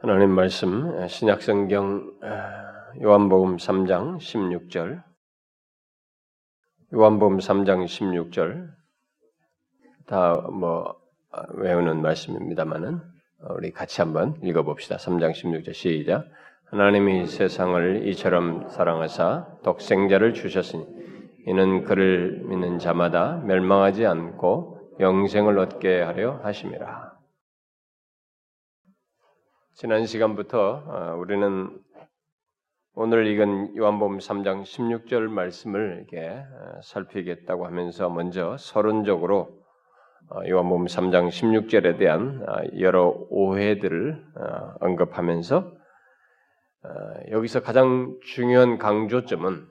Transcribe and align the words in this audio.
하나님 0.00 0.30
말씀 0.30 1.08
신약성경 1.08 2.20
요한복음 3.02 3.56
3장 3.56 4.18
16절 4.18 5.02
요한복음 6.94 7.38
3장 7.38 7.84
16절 7.84 8.68
다 10.06 10.34
뭐 10.52 10.94
외우는 11.54 12.00
말씀입니다만은 12.00 13.00
우리 13.56 13.72
같이 13.72 14.00
한번 14.00 14.36
읽어봅시다. 14.42 14.96
3장 14.96 15.32
16절 15.32 15.74
시작. 15.74 16.26
하나님이 16.66 17.26
세상을 17.26 18.06
이처럼 18.08 18.68
사랑하사 18.68 19.46
독생자를 19.64 20.32
주셨으니 20.32 20.86
이는 21.46 21.82
그를 21.82 22.44
믿는 22.44 22.78
자마다 22.78 23.42
멸망하지 23.44 24.06
않고 24.06 24.96
영생을 25.00 25.58
얻게 25.58 26.02
하려 26.02 26.40
하심이라. 26.42 27.07
지난 29.80 30.06
시간부터 30.06 30.82
어, 30.88 31.16
우리는 31.20 31.70
오늘 32.94 33.28
읽은 33.28 33.76
요한복음 33.76 34.18
3장 34.18 34.64
16절 34.64 35.28
말씀을 35.28 36.04
이렇게 36.10 36.30
어, 36.30 36.80
살피겠다고 36.82 37.64
하면서 37.64 38.10
먼저 38.10 38.56
서론적으로 38.58 39.50
어, 40.30 40.40
요한복음 40.48 40.86
3장 40.86 41.28
16절에 41.28 41.96
대한 41.96 42.44
여러 42.80 43.14
오해들을 43.30 44.20
언급하면서 44.80 45.72
여기서 47.30 47.62
가장 47.62 48.18
중요한 48.24 48.78
강조점은 48.78 49.64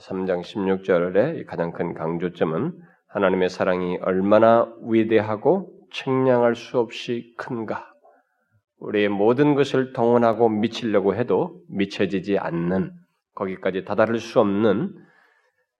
3장 0.00 0.38
예, 0.38 0.42
16절의 0.42 1.46
가장 1.46 1.70
큰 1.70 1.94
강조점은 1.94 2.80
하나님의 3.06 3.48
사랑이 3.48 3.98
얼마나 4.02 4.74
위대하고 4.82 5.70
책량할 5.92 6.56
수 6.56 6.80
없이 6.80 7.32
큰가 7.38 7.91
우리의 8.82 9.08
모든 9.08 9.54
것을 9.54 9.92
동원하고 9.92 10.48
미치려고 10.48 11.14
해도 11.14 11.60
미쳐지지 11.68 12.38
않는 12.38 12.92
거기까지 13.34 13.84
다다를 13.84 14.18
수 14.18 14.40
없는 14.40 14.92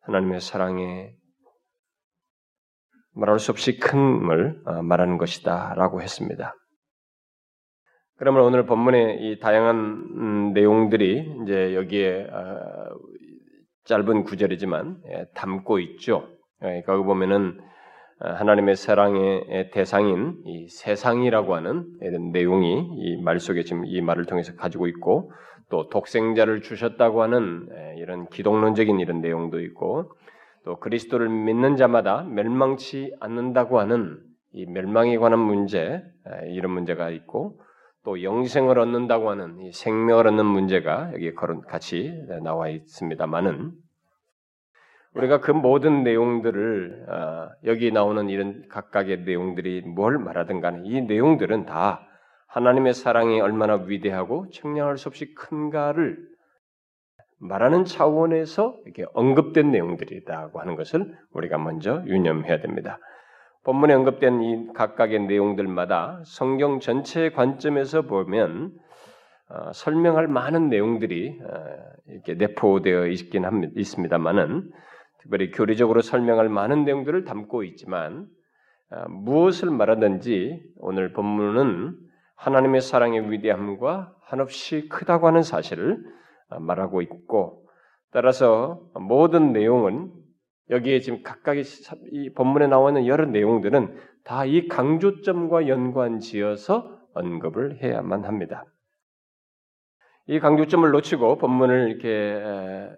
하나님의 0.02 0.40
사랑에 0.40 1.12
말할 3.14 3.38
수 3.38 3.50
없이 3.50 3.78
큰을 3.78 4.62
어, 4.64 4.82
말하는 4.82 5.18
것이다라고 5.18 6.00
했습니다. 6.00 6.54
그러면 8.16 8.42
오늘 8.42 8.66
본문의 8.66 9.18
이 9.20 9.40
다양한 9.40 9.76
음, 9.76 10.52
내용들이 10.54 11.42
이제 11.42 11.74
여기에 11.74 12.28
어, 12.30 12.96
짧은 13.84 14.24
구절이지만 14.24 15.02
예, 15.08 15.24
담고 15.34 15.80
있죠. 15.80 16.28
예, 16.62 16.82
거기 16.86 17.04
보면은 17.04 17.60
어, 17.60 17.71
하나님의 18.24 18.76
사랑의 18.76 19.70
대상인 19.72 20.36
이 20.44 20.68
세상이라고 20.68 21.54
하는 21.56 21.86
이런 22.00 22.30
내용이 22.30 22.88
이 22.96 23.22
말 23.22 23.40
속에 23.40 23.64
지금 23.64 23.84
이 23.84 24.00
말을 24.00 24.26
통해서 24.26 24.54
가지고 24.54 24.86
있고 24.86 25.32
또 25.70 25.88
독생자를 25.88 26.62
주셨다고 26.62 27.22
하는 27.22 27.68
이런 27.96 28.28
기독론적인 28.28 29.00
이런 29.00 29.20
내용도 29.20 29.60
있고 29.60 30.12
또 30.64 30.78
그리스도를 30.78 31.28
믿는 31.28 31.76
자마다 31.76 32.22
멸망치 32.22 33.12
않는다고 33.20 33.80
하는 33.80 34.18
이 34.52 34.66
멸망에 34.66 35.16
관한 35.16 35.40
문제 35.40 36.02
이런 36.48 36.72
문제가 36.72 37.10
있고 37.10 37.58
또 38.04 38.22
영생을 38.22 38.78
얻는다고 38.78 39.30
하는 39.30 39.60
이 39.60 39.72
생명을 39.72 40.26
얻는 40.28 40.44
문제가 40.44 41.10
여기 41.14 41.32
같이 41.34 42.12
나와 42.42 42.68
있습니다만은 42.68 43.72
우리가 45.14 45.40
그 45.40 45.50
모든 45.50 46.04
내용들을 46.04 47.06
어, 47.08 47.48
여기 47.64 47.92
나오는 47.92 48.28
이런 48.28 48.66
각각의 48.68 49.24
내용들이 49.24 49.82
뭘 49.82 50.18
말하든 50.18 50.60
간에 50.60 50.80
이 50.84 51.02
내용들은 51.02 51.66
다 51.66 52.06
하나님의 52.48 52.94
사랑이 52.94 53.40
얼마나 53.40 53.74
위대하고 53.74 54.48
청량할 54.50 54.96
수 54.96 55.08
없이 55.08 55.34
큰가를 55.34 56.18
말하는 57.38 57.84
차원에서 57.84 58.78
이렇게 58.84 59.04
언급된 59.14 59.70
내용들이다고 59.70 60.60
하는 60.60 60.76
것을 60.76 61.16
우리가 61.32 61.58
먼저 61.58 62.02
유념해야 62.06 62.60
됩니다. 62.60 62.98
본문에 63.64 63.94
언급된 63.94 64.42
이 64.42 64.72
각각의 64.74 65.26
내용들마다 65.26 66.22
성경 66.24 66.80
전체의 66.80 67.32
관점에서 67.32 68.02
보면 68.02 68.72
어, 69.50 69.72
설명할 69.72 70.28
많은 70.28 70.68
내용들이 70.68 71.40
어, 71.42 71.64
이렇게 72.06 72.34
내포되어 72.34 73.06
있긴 73.08 73.44
합니다, 73.44 73.72
있습니다만은 73.76 74.70
특별히 75.22 75.50
교리적으로 75.50 76.00
설명할 76.00 76.48
많은 76.48 76.84
내용들을 76.84 77.24
담고 77.24 77.64
있지만 77.64 78.26
어, 78.90 79.08
무엇을 79.08 79.70
말하든지 79.70 80.62
오늘 80.78 81.12
본문은 81.12 81.96
하나님의 82.36 82.80
사랑의 82.80 83.30
위대함과 83.30 84.14
한없이 84.22 84.88
크다고 84.88 85.26
하는 85.26 85.42
사실을 85.42 86.04
어, 86.48 86.58
말하고 86.58 87.02
있고 87.02 87.66
따라서 88.10 88.82
모든 88.94 89.52
내용은 89.52 90.12
여기에 90.70 91.00
지금 91.00 91.22
각각의 91.22 91.64
이 92.12 92.32
본문에 92.32 92.66
나와 92.66 92.90
있는 92.90 93.06
여러 93.06 93.26
내용들은 93.26 93.96
다 94.24 94.44
이 94.44 94.68
강조점과 94.68 95.66
연관지어서 95.68 96.98
언급을 97.14 97.82
해야만 97.82 98.24
합니다. 98.24 98.64
이 100.26 100.38
강조점을 100.38 100.88
놓치고 100.90 101.38
본문을 101.38 101.90
이렇게 101.90 102.88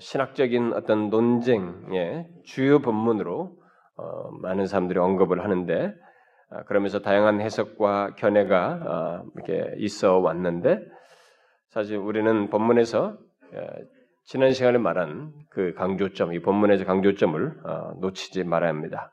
신학적인 0.00 0.72
어떤 0.74 1.10
논쟁의 1.10 2.28
주요 2.44 2.80
본문으로 2.80 3.56
어, 3.96 4.30
많은 4.40 4.66
사람들이 4.66 4.98
언급을 4.98 5.42
하는데 5.44 5.94
아, 6.50 6.64
그러면서 6.64 7.00
다양한 7.00 7.40
해석과 7.40 8.14
견해가 8.16 8.80
아, 8.86 9.22
이렇게 9.34 9.74
있어 9.78 10.18
왔는데 10.18 10.80
사실 11.70 11.96
우리는 11.96 12.50
본문에서 12.50 13.16
지난 14.24 14.52
시간에 14.52 14.78
말한 14.78 15.32
그 15.50 15.74
강조점, 15.74 16.32
이 16.32 16.40
본문에서 16.40 16.84
강조점을 16.84 17.60
어, 17.64 17.92
놓치지 18.00 18.44
말아야 18.44 18.70
합니다. 18.70 19.10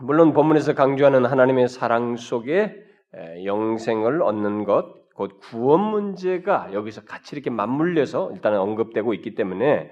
물론 0.00 0.32
본문에서 0.32 0.74
강조하는 0.74 1.24
하나님의 1.24 1.68
사랑 1.68 2.16
속에 2.16 2.74
영생을 3.44 4.22
얻는 4.22 4.64
것, 4.64 5.07
곧 5.18 5.40
구원 5.40 5.80
문제가 5.80 6.72
여기서 6.72 7.02
같이 7.04 7.34
이렇게 7.34 7.50
맞물려서 7.50 8.30
일단 8.34 8.54
언급되고 8.54 9.14
있기 9.14 9.34
때문에 9.34 9.90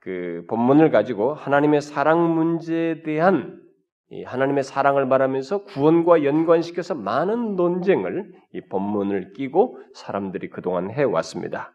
그 0.00 0.46
본문을 0.48 0.90
가지고 0.90 1.34
하나님의 1.34 1.82
사랑 1.82 2.34
문제에 2.34 3.02
대한 3.02 3.60
하나님의 4.24 4.62
사랑을 4.62 5.04
말하면서 5.04 5.64
구원과 5.64 6.24
연관시켜서 6.24 6.94
많은 6.94 7.56
논쟁을 7.56 8.32
이 8.54 8.62
본문을 8.70 9.34
끼고 9.34 9.78
사람들이 9.92 10.48
그동안 10.48 10.90
해왔습니다. 10.90 11.74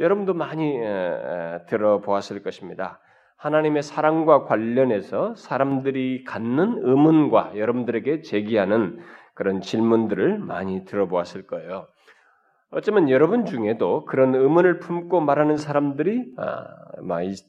여러분도 0.00 0.34
많이 0.34 0.76
들어보았을 1.68 2.42
것입니다. 2.42 2.98
하나님의 3.36 3.84
사랑과 3.84 4.42
관련해서 4.42 5.36
사람들이 5.36 6.24
갖는 6.24 6.80
의문과 6.82 7.52
여러분들에게 7.56 8.22
제기하는 8.22 8.98
그런 9.34 9.60
질문들을 9.60 10.38
많이 10.38 10.84
들어보았을 10.84 11.46
거예요. 11.46 11.86
어쩌면 12.70 13.08
여러분 13.08 13.46
중에도 13.46 14.04
그런 14.04 14.34
의문을 14.34 14.80
품고 14.80 15.20
말하는 15.20 15.56
사람들이 15.56 16.34
아, 16.36 16.66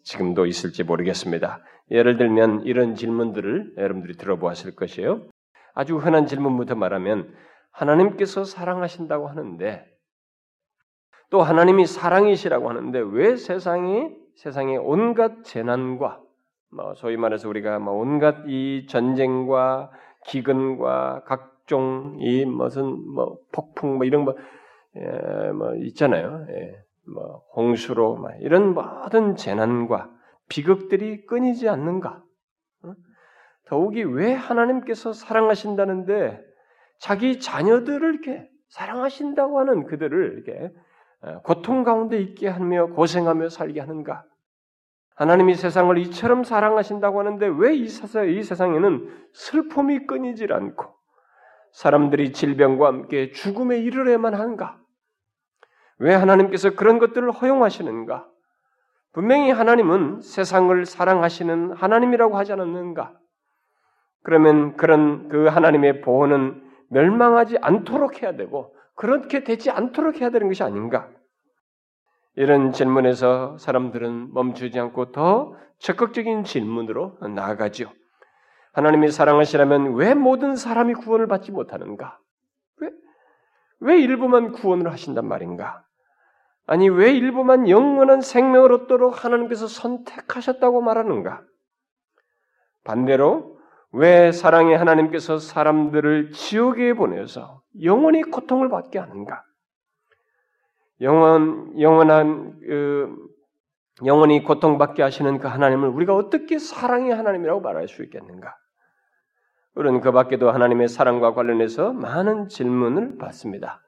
지금도 0.03 0.45
있을지 0.45 0.83
모르겠습니다. 0.83 1.63
예를 1.91 2.17
들면 2.17 2.61
이런 2.65 2.95
질문들을 2.95 3.73
여러분들이 3.77 4.17
들어보았을 4.17 4.75
것이에요. 4.75 5.21
아주 5.73 5.97
흔한 5.97 6.27
질문부터 6.27 6.75
말하면 6.75 7.33
하나님께서 7.71 8.43
사랑하신다고 8.43 9.27
하는데 9.27 9.85
또 11.29 11.41
하나님이 11.41 11.85
사랑이시라고 11.85 12.69
하는데 12.69 12.99
왜 12.99 13.35
세상이 13.35 14.09
세상의 14.35 14.77
온갖 14.77 15.43
재난과 15.43 16.21
뭐 16.71 16.93
소위 16.95 17.17
말해서 17.17 17.49
우리가 17.49 17.79
뭐 17.79 17.93
온갖 17.93 18.43
이 18.47 18.85
전쟁과 18.87 19.91
기근과 20.27 21.23
각 21.25 21.54
각종 21.65 22.17
이 22.19 22.45
무슨 22.45 22.85
뭐 23.13 23.39
폭풍 23.51 23.97
뭐 23.97 24.05
이런 24.05 24.23
뭐, 24.23 24.35
예, 24.95 25.51
뭐 25.51 25.75
있잖아요. 25.75 26.45
예, 26.49 26.75
뭐 27.11 27.43
홍수로 27.55 28.17
막 28.17 28.35
이런 28.39 28.73
모든 28.73 29.35
재난과 29.35 30.09
비극들이 30.47 31.25
끊이지 31.25 31.67
않는가? 31.67 32.21
어? 32.83 32.93
더욱이 33.65 34.03
왜 34.03 34.33
하나님께서 34.33 35.11
사랑하신다는데 35.11 36.39
자기 36.99 37.39
자녀들을 37.39 38.13
이렇게 38.13 38.47
사랑하신다고 38.69 39.59
하는 39.59 39.85
그들을 39.85 40.33
이렇게 40.33 40.71
어, 41.21 41.41
고통 41.41 41.83
가운데 41.83 42.19
있게 42.19 42.47
하며 42.47 42.87
고생하며 42.87 43.49
살게 43.49 43.79
하는가? 43.79 44.23
하나님이 45.15 45.55
세상을 45.55 45.97
이처럼 45.97 46.43
사랑하신다고 46.43 47.19
하는데 47.19 47.47
왜 47.47 47.75
이 47.75 47.87
세상에는 48.43 49.09
슬픔이 49.33 50.05
끊이질 50.05 50.53
않고 50.53 50.94
사람들이 51.75 52.31
질병과 52.31 52.87
함께 52.87 53.31
죽음에 53.31 53.77
이르려만 53.77 54.33
한가? 54.33 54.79
왜 55.99 56.13
하나님께서 56.13 56.69
그런 56.71 56.99
것들을 56.99 57.29
허용하시는가? 57.31 58.25
분명히 59.11 59.51
하나님은 59.51 60.21
세상을 60.21 60.85
사랑하시는 60.85 61.73
하나님이라고 61.73 62.37
하지 62.37 62.53
않았는가? 62.53 63.13
그러면 64.23 64.77
그런 64.77 65.27
그 65.27 65.47
하나님의 65.47 65.99
보호는 65.99 66.63
멸망하지 66.91 67.57
않도록 67.61 68.21
해야 68.21 68.37
되고 68.37 68.73
그렇게 68.95 69.43
되지 69.43 69.69
않도록 69.69 70.21
해야 70.21 70.29
되는 70.29 70.47
것이 70.47 70.63
아닌가? 70.63 71.09
이런 72.37 72.71
질문에서 72.71 73.57
사람들은 73.57 74.33
멈추지 74.33 74.79
않고 74.79 75.11
더 75.11 75.55
적극적인 75.79 76.45
질문으로 76.45 77.17
나아가죠. 77.35 77.91
하나님이 78.75 79.09
사랑하시라면 79.09 79.95
왜 79.95 80.13
모든 80.13 80.57
사람이 80.57 80.95
구원을 80.95 81.27
받지 81.27 81.49
못하는가? 81.53 82.19
왜, 82.81 82.91
왜 83.79 84.01
일부만 84.01 84.51
구원을 84.51 84.91
하신단 84.91 85.25
말인가? 85.25 85.85
아니, 86.67 86.89
왜 86.89 87.11
일부만 87.11 87.69
영원한 87.69 88.19
생명을 88.19 88.73
얻도록 88.73 89.23
하나님께서 89.23 89.67
선택하셨다고 89.67 90.81
말하는가? 90.81 91.41
반대로, 92.83 93.57
왜 93.93 94.33
사랑의 94.33 94.77
하나님께서 94.77 95.39
사람들을 95.39 96.31
지옥에 96.31 96.95
보내서 96.95 97.61
영원히 97.81 98.23
고통을 98.23 98.67
받게 98.67 98.99
하는가? 98.99 99.41
영원, 100.99 101.79
영원한, 101.79 102.59
그, 102.59 103.15
영원히 104.03 104.43
고통받게 104.43 105.01
하시는 105.01 105.39
그 105.39 105.47
하나님을 105.47 105.87
우리가 105.87 106.13
어떻게 106.13 106.59
사랑의 106.59 107.15
하나님이라고 107.15 107.61
말할 107.61 107.87
수 107.87 108.03
있겠는가? 108.03 108.53
우리는 109.75 109.99
그 109.99 110.11
밖에도 110.11 110.51
하나님의 110.51 110.87
사랑과 110.87 111.33
관련해서 111.33 111.91
많은 111.91 112.47
질문을 112.47 113.17
받습니다. 113.17 113.81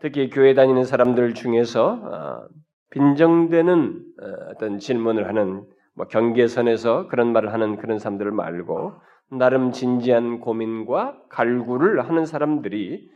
특히 0.00 0.30
교회 0.30 0.54
다니는 0.54 0.84
사람들 0.84 1.34
중에서 1.34 2.00
어, 2.02 2.48
빈정되는 2.90 4.04
어, 4.22 4.26
어떤 4.50 4.78
질문을 4.78 5.28
하는 5.28 5.64
뭐 5.94 6.06
경계선에서 6.06 7.08
그런 7.08 7.32
말을 7.32 7.52
하는 7.52 7.76
그런 7.76 7.98
사람들을 7.98 8.32
말고 8.32 8.94
나름 9.32 9.70
진지한 9.70 10.40
고민과 10.40 11.24
갈구를 11.28 12.08
하는 12.08 12.24
사람들이 12.24 13.10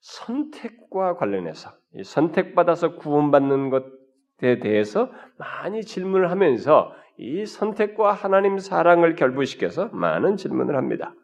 선택과 0.00 1.16
관련해서 1.16 1.70
선택받아서 2.02 2.96
구원받는 2.96 3.70
것에 3.70 4.58
대해서 4.60 5.10
많이 5.36 5.82
질문을 5.82 6.30
하면서 6.30 6.92
이 7.18 7.46
선택과 7.46 8.12
하나님 8.12 8.58
사랑을 8.58 9.14
결부시켜서 9.14 9.88
많은 9.92 10.36
질문을 10.36 10.76
합니다. 10.76 11.14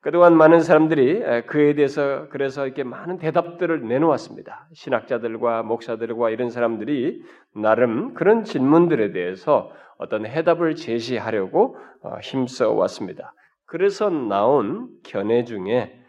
그동안 0.00 0.36
많은 0.36 0.60
사람들이 0.60 1.22
그에 1.46 1.74
대해서 1.74 2.28
그래서 2.28 2.66
이렇게 2.66 2.84
많은 2.84 3.16
대답들을 3.16 3.88
내놓았습니다. 3.88 4.68
신학자들과 4.74 5.62
목사들과 5.62 6.28
이런 6.28 6.50
사람들이 6.50 7.22
나름 7.54 8.12
그런 8.12 8.44
질문들에 8.44 9.12
대해서 9.12 9.70
어떤 9.96 10.26
해답을 10.26 10.74
제시하려고 10.74 11.78
어, 12.02 12.18
힘써 12.22 12.72
왔습니다. 12.72 13.32
그래서 13.64 14.10
나온 14.10 14.90
견해 15.04 15.44
중에 15.44 16.03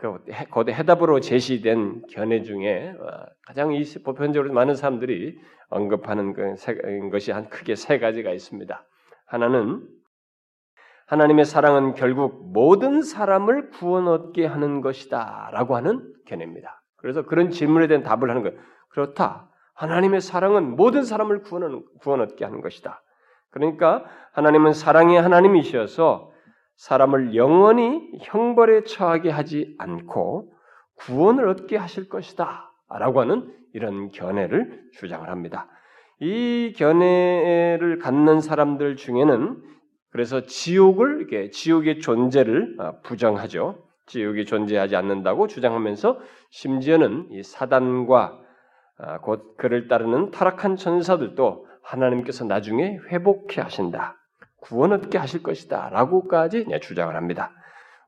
그 0.00 0.70
해답으로 0.70 1.20
제시된 1.20 2.02
견해 2.10 2.42
중에 2.42 2.94
어, 2.98 3.26
가장 3.46 3.70
보편적으로 4.04 4.52
많은 4.52 4.74
사람들이 4.74 5.38
언급하는 5.68 6.32
그 6.32 6.54
것이 7.10 7.32
한 7.32 7.48
크게 7.50 7.74
세 7.74 7.98
가지가 7.98 8.30
있습니다. 8.32 8.86
하나는 9.26 9.86
하나님의 11.06 11.44
사랑은 11.44 11.94
결국 11.94 12.52
모든 12.52 13.02
사람을 13.02 13.70
구원 13.70 14.08
얻게 14.08 14.46
하는 14.46 14.80
것이다라고 14.80 15.76
하는 15.76 16.14
견해입니다. 16.26 16.82
그래서 16.96 17.22
그런 17.22 17.50
질문에 17.50 17.86
대한 17.86 18.02
답을 18.02 18.28
하는 18.28 18.42
거예요. 18.42 18.58
그렇다. 18.90 19.50
하나님의 19.74 20.20
사랑은 20.20 20.76
모든 20.76 21.04
사람을 21.04 21.42
구원 21.42 22.20
얻게 22.20 22.44
하는 22.44 22.60
것이다. 22.60 23.02
그러니까 23.50 24.04
하나님은 24.32 24.72
사랑의 24.72 25.20
하나님이셔서 25.20 26.30
사람을 26.78 27.34
영원히 27.34 28.12
형벌에 28.20 28.84
처하게 28.84 29.30
하지 29.30 29.74
않고 29.78 30.52
구원을 30.96 31.48
얻게 31.48 31.76
하실 31.76 32.08
것이다. 32.08 32.72
라고 32.88 33.20
하는 33.20 33.52
이런 33.74 34.10
견해를 34.10 34.84
주장을 34.94 35.28
합니다. 35.28 35.68
이 36.20 36.72
견해를 36.76 37.98
갖는 38.00 38.40
사람들 38.40 38.96
중에는 38.96 39.62
그래서 40.10 40.46
지옥을 40.46 41.18
이렇게 41.18 41.50
지옥의 41.50 42.00
존재를 42.00 42.76
어, 42.80 43.00
부정하죠. 43.02 43.84
지옥이 44.06 44.46
존재하지 44.46 44.96
않는다고 44.96 45.48
주장하면서 45.48 46.18
심지어는 46.50 47.28
이 47.32 47.42
사단과 47.42 48.40
아, 49.00 49.18
곧 49.18 49.56
그를 49.56 49.86
따르는 49.86 50.30
타락한 50.30 50.76
천사들도 50.76 51.66
하나님께서 51.82 52.44
나중에 52.44 52.98
회복해 53.10 53.60
하신다. 53.60 54.17
구원 54.60 54.92
얻게 54.92 55.18
하실 55.18 55.42
것이다. 55.42 55.90
라고까지 55.90 56.66
주장을 56.80 57.14
합니다. 57.14 57.52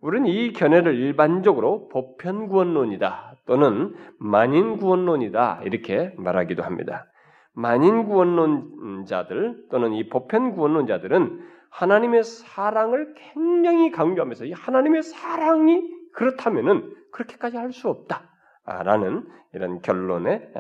우리는 0.01 0.27
이 0.27 0.53
견해를 0.53 0.95
일반적으로 0.95 1.89
보편 1.89 2.49
구원론이다 2.49 3.37
또는 3.47 3.95
만인 4.19 4.79
구원론이다 4.79 5.61
이렇게 5.65 6.15
말하기도 6.17 6.63
합니다. 6.63 7.07
만인 7.53 8.05
구원론자들 8.05 9.67
또는 9.71 9.93
이 9.93 10.09
보편 10.09 10.53
구원론자들은 10.53 11.47
하나님의 11.71 12.25
사랑을 12.25 13.15
굉장히 13.15 13.91
강조하면서 13.91 14.47
이 14.47 14.53
하나님의 14.53 15.03
사랑이 15.03 15.83
그렇다면은 16.13 16.95
그렇게까지 17.13 17.57
할 17.57 17.73
수 17.73 17.89
없다라는 17.89 19.29
이런 19.53 19.81
결론의 19.83 20.53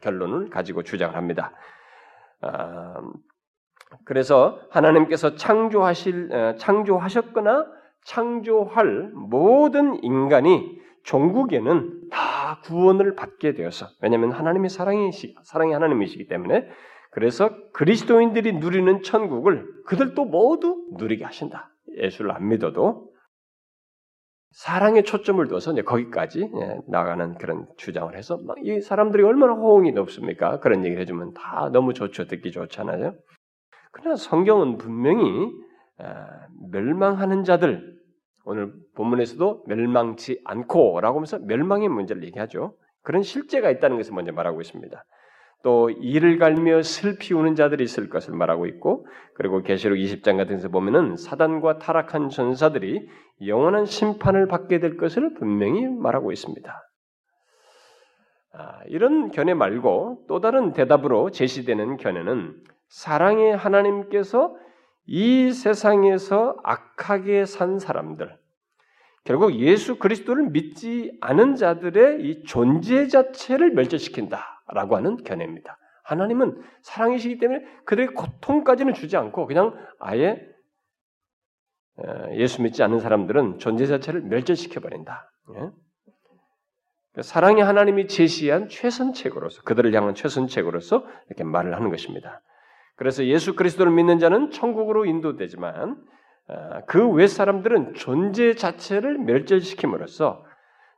결론을 0.00 0.50
가지고 0.50 0.82
주장을 0.82 1.14
합니다. 1.16 1.52
아, 3.94 3.98
그래서 4.04 4.60
하나님께서 4.70 5.36
창조하실 5.36 6.56
창조하셨거나 6.58 7.66
창조할 8.04 9.10
모든 9.14 10.02
인간이 10.02 10.78
종국에는 11.04 12.08
다 12.10 12.60
구원을 12.64 13.14
받게 13.14 13.54
되어서 13.54 13.86
왜냐하면 14.00 14.32
하나님의 14.32 14.70
사랑이시 14.70 15.36
사랑의 15.42 15.74
하나님이시기 15.74 16.28
때문에 16.28 16.68
그래서 17.10 17.50
그리스도인들이 17.72 18.54
누리는 18.54 19.02
천국을 19.02 19.66
그들도 19.86 20.24
모두 20.24 20.86
누리게 20.98 21.24
하신다. 21.24 21.70
예수를 21.96 22.32
안 22.32 22.48
믿어도 22.48 23.12
사랑에 24.50 25.02
초점을 25.02 25.46
둬서 25.48 25.72
이제 25.72 25.82
거기까지 25.82 26.40
예, 26.42 26.78
나가는 26.88 27.34
그런 27.38 27.66
주장을 27.76 28.16
해서 28.16 28.40
이 28.62 28.80
사람들이 28.80 29.22
얼마나 29.24 29.52
호응이 29.52 29.92
높습니까? 29.92 30.60
그런 30.60 30.84
얘기를 30.84 31.00
해주면 31.02 31.34
다 31.34 31.70
너무 31.72 31.92
좋죠, 31.92 32.26
듣기 32.26 32.52
좋잖아요. 32.52 33.14
그러나 33.94 34.16
성경은 34.16 34.76
분명히 34.76 35.50
아, 35.98 36.46
멸망하는 36.70 37.44
자들 37.44 37.94
오늘 38.44 38.72
본문에서도 38.96 39.64
멸망치 39.66 40.40
않고라고 40.44 41.18
하면서 41.18 41.38
멸망의 41.38 41.88
문제를 41.88 42.24
얘기하죠. 42.24 42.76
그런 43.02 43.22
실제가 43.22 43.70
있다는 43.70 43.96
것을 43.96 44.14
먼저 44.14 44.32
말하고 44.32 44.60
있습니다. 44.60 45.04
또 45.62 45.88
이를 45.88 46.38
갈며 46.38 46.82
슬피 46.82 47.32
우는 47.32 47.54
자들이 47.54 47.84
있을 47.84 48.10
것을 48.10 48.34
말하고 48.34 48.66
있고 48.66 49.06
그리고 49.34 49.62
계시록 49.62 49.96
20장 49.96 50.36
같은 50.36 50.56
데서 50.56 50.68
보면은 50.68 51.16
사단과 51.16 51.78
타락한 51.78 52.28
전사들이 52.28 53.08
영원한 53.46 53.86
심판을 53.86 54.46
받게 54.46 54.80
될 54.80 54.96
것을 54.98 55.34
분명히 55.34 55.86
말하고 55.86 56.32
있습니다. 56.32 56.82
아, 58.56 58.80
이런 58.88 59.30
견해 59.30 59.54
말고 59.54 60.26
또 60.28 60.40
다른 60.40 60.72
대답으로 60.72 61.30
제시되는 61.30 61.96
견해는 61.96 62.54
사랑의 62.94 63.56
하나님께서 63.56 64.56
이 65.04 65.50
세상에서 65.50 66.56
악하게 66.62 67.44
산 67.44 67.80
사람들, 67.80 68.38
결국 69.24 69.56
예수 69.56 69.98
그리스도를 69.98 70.50
믿지 70.50 71.18
않은 71.20 71.56
자들의 71.56 72.22
이 72.22 72.44
존재 72.44 73.08
자체를 73.08 73.72
멸절시킨다라고 73.72 74.94
하는 74.94 75.16
견해입니다. 75.16 75.76
하나님은 76.04 76.62
사랑이시기 76.82 77.38
때문에 77.38 77.64
그들의 77.84 78.14
고통까지는 78.14 78.94
주지 78.94 79.16
않고 79.16 79.46
그냥 79.46 79.74
아예 79.98 80.40
어, 81.96 82.30
예수 82.34 82.62
믿지 82.62 82.84
않는 82.84 83.00
사람들은 83.00 83.58
존재 83.58 83.86
자체를 83.86 84.20
멸절시켜 84.20 84.80
버린다. 84.80 85.32
예? 85.50 85.54
그러니까 85.54 87.22
사랑의 87.22 87.64
하나님이 87.64 88.06
제시한 88.06 88.68
최선책으로서 88.68 89.62
그들을 89.62 89.92
향한 89.94 90.14
최선책으로서 90.14 91.04
이렇게 91.26 91.42
말을 91.42 91.74
하는 91.74 91.90
것입니다. 91.90 92.40
그래서 92.96 93.24
예수 93.24 93.54
그리스도를 93.54 93.92
믿는 93.92 94.18
자는 94.18 94.50
천국으로 94.50 95.04
인도되지만 95.04 95.96
어, 96.46 96.80
그외 96.86 97.26
사람들은 97.26 97.94
존재 97.94 98.54
자체를 98.54 99.18
멸절시킴으로써 99.18 100.44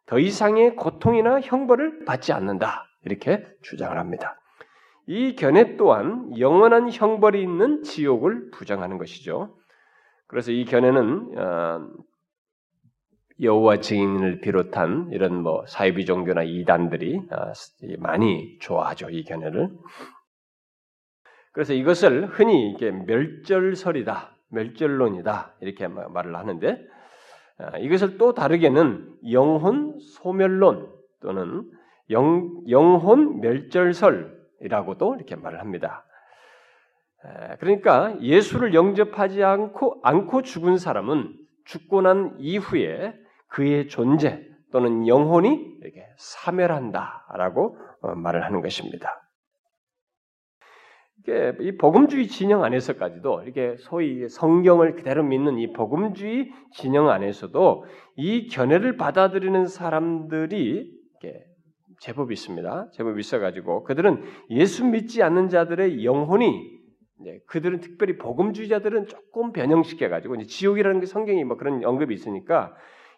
더 0.06 0.18
이상의 0.18 0.76
고통이나 0.76 1.40
형벌을 1.40 2.04
받지 2.04 2.32
않는다. 2.32 2.84
이렇게 3.04 3.46
주장을 3.62 3.96
합니다. 3.96 4.38
이 5.06 5.36
견해 5.36 5.76
또한 5.76 6.36
영원한 6.38 6.90
형벌이 6.90 7.40
있는 7.40 7.82
지옥을 7.82 8.50
부정하는 8.50 8.98
것이죠. 8.98 9.56
그래서 10.26 10.50
이 10.50 10.64
견해는 10.64 11.38
어, 11.38 11.88
여호와 13.40 13.80
증인을 13.80 14.40
비롯한 14.40 15.10
이런 15.12 15.42
뭐 15.42 15.64
사이비 15.66 16.06
종교나 16.06 16.42
이단들이 16.42 17.20
어, 17.30 17.52
많이 17.98 18.58
좋아하죠 18.60 19.10
이 19.10 19.24
견해를. 19.24 19.70
그래서 21.56 21.72
이것을 21.72 22.26
흔히 22.26 22.70
이게 22.70 22.90
멸절설이다, 22.90 24.36
멸절론이다 24.50 25.54
이렇게 25.62 25.88
말을 25.88 26.36
하는데 26.36 26.86
아, 27.56 27.78
이것을 27.78 28.18
또 28.18 28.34
다르게는 28.34 29.14
영혼 29.30 29.98
소멸론 29.98 30.92
또는 31.22 31.64
영, 32.10 32.60
영혼 32.68 33.40
멸절설이라고도 33.40 35.14
이렇게 35.14 35.34
말을 35.34 35.60
합니다. 35.60 36.04
그러니까 37.58 38.20
예수를 38.20 38.74
영접하지 38.74 39.42
않고 39.42 40.00
않고 40.02 40.42
죽은 40.42 40.76
사람은 40.76 41.38
죽고 41.64 42.02
난 42.02 42.36
이후에 42.38 43.14
그의 43.48 43.88
존재 43.88 44.46
또는 44.72 45.08
영혼이 45.08 45.78
이렇게 45.80 46.06
사멸한다라고 46.18 47.78
어, 48.02 48.14
말을 48.14 48.44
하는 48.44 48.60
것입니다. 48.60 49.25
이 51.60 51.76
복음주의 51.76 52.28
진영 52.28 52.62
안에서까지도 52.62 53.42
이렇게 53.42 53.76
소위 53.78 54.28
성경을 54.28 54.94
그대로 54.94 55.24
믿는 55.24 55.58
이 55.58 55.72
복음주의 55.72 56.52
진영 56.72 57.10
안에서도 57.10 57.84
이 58.16 58.46
견해를 58.48 58.96
받아들이는 58.96 59.66
사람들이 59.66 60.94
제법 62.00 62.30
있습니다. 62.30 62.90
제법 62.92 63.18
있어가지고 63.18 63.84
그들은 63.84 64.22
예수 64.50 64.84
믿지 64.84 65.22
않는 65.22 65.48
자들의 65.48 66.04
영혼이 66.04 66.76
그들은 67.46 67.80
특별히 67.80 68.18
복음주의자들은 68.18 69.06
조금 69.06 69.52
변형시켜가지고 69.52 70.44
지옥이라는 70.44 71.00
게 71.00 71.06
성경이 71.06 71.44
뭐 71.44 71.56
그런 71.56 71.84
언급이 71.84 72.14
있으니까 72.14 72.74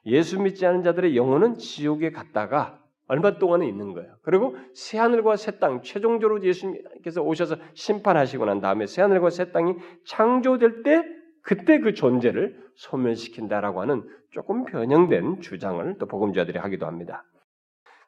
예수 0.07 0.41
믿지 0.41 0.65
않는 0.65 0.83
자들의 0.83 1.17
영혼은 1.17 1.59
지옥에 1.59 2.13
갔다가 2.13 2.81
얼마 3.09 3.39
동안은 3.39 3.67
있는 3.67 3.95
거예요. 3.95 4.15
그리고 4.23 4.57
새 4.75 4.99
하늘과 4.99 5.37
새 5.37 5.59
땅, 5.59 5.83
최종적으로 5.83 6.45
예수님께서 6.45 7.23
오셔서 7.23 7.57
심판하시고 7.75 8.45
난 8.45 8.61
다음에 8.61 8.87
새 8.87 9.03
하늘과 9.03 9.31
새 9.31 9.51
땅이 9.51 9.75
창조될 10.05 10.83
때 10.83 11.05
그때 11.43 11.81
그 11.81 11.95
존재를 11.95 12.63
소멸시킨다라고 12.77 13.81
하는 13.81 14.07
조금 14.31 14.65
변형된 14.65 15.41
주장을 15.41 15.97
또 15.99 16.07
복음자들이 16.07 16.59
하기도 16.59 16.87
합니다. 16.87 17.25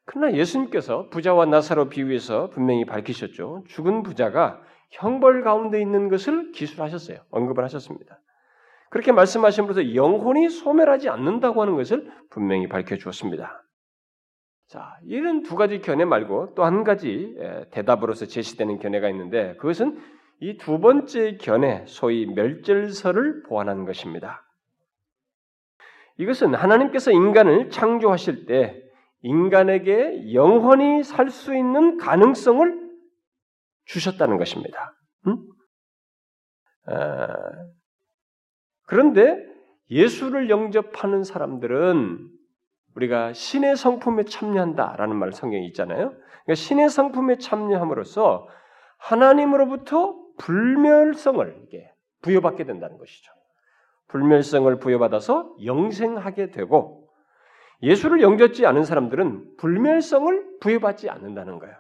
그러나 0.05 0.35
예수님께서 0.35 1.09
부자와 1.09 1.47
나사로 1.47 1.89
비유해서 1.89 2.51
분명히 2.51 2.85
밝히셨죠. 2.85 3.65
죽은 3.69 4.03
부자가 4.03 4.61
형벌 4.91 5.43
가운데 5.43 5.81
있는 5.81 6.09
것을 6.09 6.53
기술하셨어요. 6.53 7.21
언급을 7.31 7.65
하셨습니다. 7.65 8.21
그렇게 8.91 9.13
말씀하심으로써 9.13 9.95
영혼이 9.95 10.51
소멸하지 10.51 11.09
않는다고 11.09 11.63
하는 11.63 11.77
것을 11.77 12.11
분명히 12.29 12.69
밝혀 12.69 12.97
주었습니다. 12.97 13.65
자, 14.71 14.97
이런 15.03 15.43
두 15.43 15.57
가지 15.57 15.81
견해 15.81 16.05
말고 16.05 16.55
또 16.55 16.65
한 16.65 16.85
가지 16.85 17.37
대답으로서 17.73 18.27
제시되는 18.27 18.79
견해가 18.79 19.09
있는데 19.09 19.57
그것은 19.57 20.01
이 20.39 20.57
두 20.59 20.79
번째 20.79 21.39
견해, 21.39 21.85
소위 21.89 22.25
멸절설을 22.27 23.43
보완한 23.43 23.85
것입니다. 23.85 24.47
이것은 26.19 26.55
하나님께서 26.55 27.11
인간을 27.11 27.71
창조하실 27.71 28.47
때 28.47 28.81
인간에게 29.23 30.33
영원히 30.35 31.03
살 31.03 31.31
수 31.31 31.53
있는 31.55 31.99
가능성을 31.99 32.91
주셨다는 33.87 34.39
것입니다. 34.39 34.95
음? 35.27 35.37
아, 36.87 37.27
그런데 38.87 39.37
예수를 39.91 40.49
영접하는 40.49 41.25
사람들은 41.25 42.40
우리가 43.01 43.33
신의 43.33 43.77
성품에 43.77 44.25
참여한다라는 44.25 45.17
말 45.17 45.33
성경에 45.33 45.65
있잖아요. 45.69 46.11
그러니까 46.11 46.55
신의 46.55 46.91
성품에 46.91 47.39
참여함으로써 47.39 48.47
하나님으로부터 48.99 50.17
불멸성을 50.39 51.67
부여받게 52.23 52.65
된다는 52.65 52.99
것이죠. 52.99 53.33
불멸성을 54.09 54.79
부여받아서 54.79 55.57
영생하게 55.65 56.51
되고 56.51 57.09
예수를 57.83 58.21
영접지 58.21 58.67
않은 58.67 58.85
사람들은 58.85 59.57
불멸성을 59.57 60.59
부여받지 60.61 61.09
않는다는 61.09 61.59
거예요. 61.59 61.75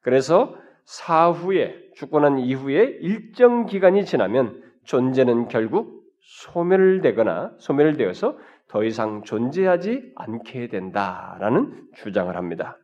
그래서 0.00 0.54
사후에 0.84 1.76
죽고 1.96 2.20
난 2.20 2.38
이후에 2.38 2.84
일정 3.00 3.66
기간이 3.66 4.06
지나면 4.06 4.62
존재는 4.84 5.48
결국 5.48 6.04
소멸되거나 6.20 7.56
소멸되어서 7.58 8.38
더 8.70 8.84
이상 8.84 9.22
존재하지 9.24 10.12
않게 10.14 10.68
된다라는 10.68 11.88
주장을 11.94 12.34
합니다. 12.36 12.78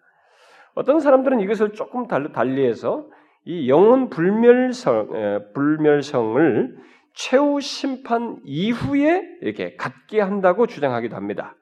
어떤 0.75 1.00
사람들은 1.00 1.40
이것을 1.40 1.73
조금 1.73 2.07
달리해서 2.09 3.09
이 3.45 3.69
영혼 3.69 4.11
불멸성, 4.11 5.52
불멸성을 5.55 6.76
최후 7.14 7.61
심판 7.61 8.40
이후에 8.45 9.23
이렇게 9.40 9.76
갖게 9.76 10.21
한다고 10.21 10.66
주장하기도 10.66 11.14
합니다. 11.14 11.57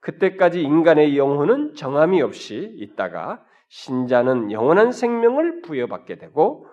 그때까지 0.00 0.60
인간의 0.60 1.16
영혼은 1.16 1.74
정함이 1.74 2.20
없이 2.20 2.74
있다가 2.76 3.42
신자는 3.68 4.50
영원한 4.50 4.90
생명을 4.92 5.62
부여받게 5.62 6.16
되고 6.16 6.66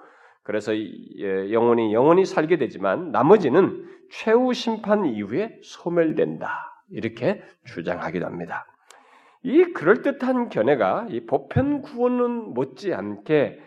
그래서 0.44 0.76
예, 0.76 1.52
영혼이 1.52 1.94
영원히 1.94 2.26
살게 2.26 2.58
되지만 2.58 3.12
나머지는 3.12 3.84
최후 4.12 4.54
심판 4.54 5.06
이후에 5.06 5.60
소멸된다. 5.64 6.75
이렇게 6.89 7.42
주장하기도 7.65 8.25
합니다. 8.25 8.65
이 9.44 9.63
그럴듯한 9.74 10.50
견해가 10.50 11.08
이 11.10 11.25
보편 11.25 11.82
구원은 11.82 12.54
못지않게 12.54 13.60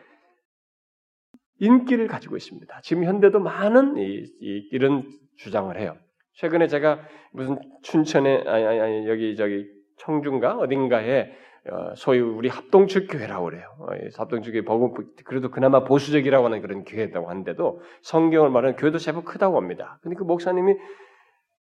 인기를 1.61 2.07
가지고 2.07 2.37
있습니다. 2.37 2.81
지금 2.83 3.05
현대도 3.05 3.41
많은 3.41 3.97
이, 3.97 4.25
이, 4.41 4.69
이런 4.73 5.09
주장을 5.37 5.77
해요. 5.79 5.97
최근에 6.35 6.69
제가 6.69 7.01
무슨 7.33 7.59
춘천에 7.83 8.45
아니, 8.47 8.65
아니, 8.65 8.81
아니 8.81 9.09
여기 9.09 9.37
저기 9.37 9.67
청중가 9.99 10.59
어딘가에 10.59 11.33
어, 11.71 11.95
소위 11.97 12.21
우리 12.21 12.49
합동축 12.49 13.09
교회라고 13.11 13.45
그래요. 13.45 13.69
어, 13.81 13.87
합동축 14.17 14.53
교회 14.53 14.63
보고 14.63 14.97
그래도 15.25 15.51
그나마 15.51 15.85
보수적이라고 15.85 16.47
하는 16.47 16.63
그런 16.63 16.85
교회라고 16.85 17.29
하는데도 17.29 17.83
성경을 18.03 18.51
말하는 18.51 18.77
교회도 18.77 18.99
제법 18.99 19.25
크다고 19.25 19.57
합니다. 19.57 19.99
근데 20.03 20.17
그 20.17 20.23
목사님이 20.25 20.75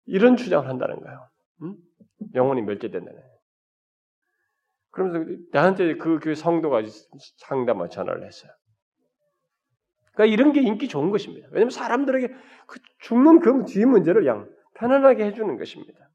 이런 0.06 0.38
주장을 0.38 0.68
한다는 0.68 1.02
거예요. 1.02 1.28
응? 1.64 1.76
영혼이 2.34 2.62
멸제된다네. 2.62 3.18
그러면서 4.92 5.32
나한테 5.52 5.96
그 5.98 6.20
교회 6.20 6.34
성도가 6.34 6.82
상담한 7.38 7.90
전화를 7.90 8.26
했어요. 8.26 8.52
그러니까 10.14 10.34
이런 10.34 10.52
게 10.54 10.62
인기 10.62 10.88
좋은 10.88 11.12
것입니다. 11.12 11.48
왜냐하면 11.52 11.70
사람들에게 11.70 12.34
그 12.66 12.80
죽는 13.02 13.40
그뒤 13.40 13.86
문제를 13.86 14.24
그냥 14.24 14.50
편안하게 14.74 15.26
해주는 15.26 15.58
것입니다. 15.58 16.10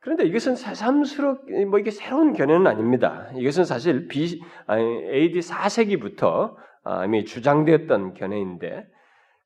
그런데 0.00 0.24
이것은 0.24 0.56
새삼스럽 0.56 1.48
뭐 1.68 1.78
이게 1.78 1.92
새로운 1.92 2.32
견해는 2.32 2.66
아닙니다. 2.66 3.30
이것은 3.36 3.64
사실 3.64 4.08
B, 4.08 4.42
아니, 4.66 4.82
AD 4.82 5.38
4세기부터 5.38 6.56
아, 6.82 7.04
이미 7.04 7.24
주장되었던 7.24 8.14
견해인데 8.14 8.88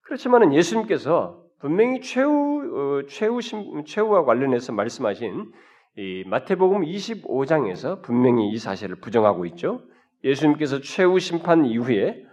그렇지만은 0.00 0.54
예수님께서 0.54 1.45
분명히 1.58 2.00
최후 2.00 3.00
어, 3.02 3.06
최후 3.08 3.40
심, 3.40 3.84
최후와 3.84 4.24
관련해서 4.24 4.72
말씀하신 4.72 5.52
이 5.96 6.24
마태복음 6.26 6.82
25장에서 6.82 8.02
분명히 8.02 8.50
이 8.50 8.58
사실을 8.58 8.96
부정하고 8.96 9.46
있죠. 9.46 9.80
예수님께서 10.24 10.80
최후 10.80 11.18
심판 11.18 11.64
이후에 11.64 12.24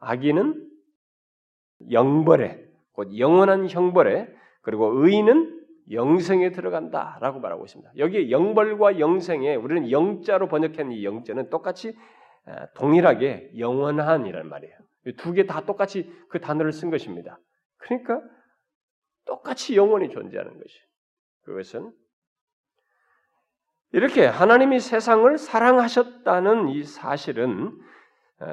악인은 0.00 0.68
영벌에 1.90 2.64
곧 2.92 3.16
영원한 3.18 3.68
형벌에 3.68 4.28
그리고 4.62 4.86
의인은 5.04 5.60
영생에 5.90 6.50
들어간다라고 6.50 7.40
말하고 7.40 7.64
있습니다. 7.66 7.92
여기 7.98 8.30
영벌과 8.30 8.98
영생에 8.98 9.54
우리는 9.54 9.90
영자로 9.90 10.48
번역한 10.48 10.92
이 10.92 11.04
영자는 11.04 11.50
똑같이 11.50 11.94
동일하게 12.74 13.52
영원한이라는 13.58 14.48
말이에요. 14.48 14.74
두 15.18 15.34
개 15.34 15.46
다 15.46 15.60
똑같이 15.66 16.10
그 16.28 16.40
단어를 16.40 16.72
쓴 16.72 16.90
것입니다. 16.90 17.38
그러니까 17.76 18.22
똑같이 19.26 19.76
영원히 19.76 20.08
존재하는 20.10 20.52
것이. 20.58 20.78
그것은 21.44 21.92
이렇게 23.92 24.26
하나님이 24.26 24.80
세상을 24.80 25.38
사랑하셨다는 25.38 26.70
이 26.70 26.82
사실은 26.82 27.78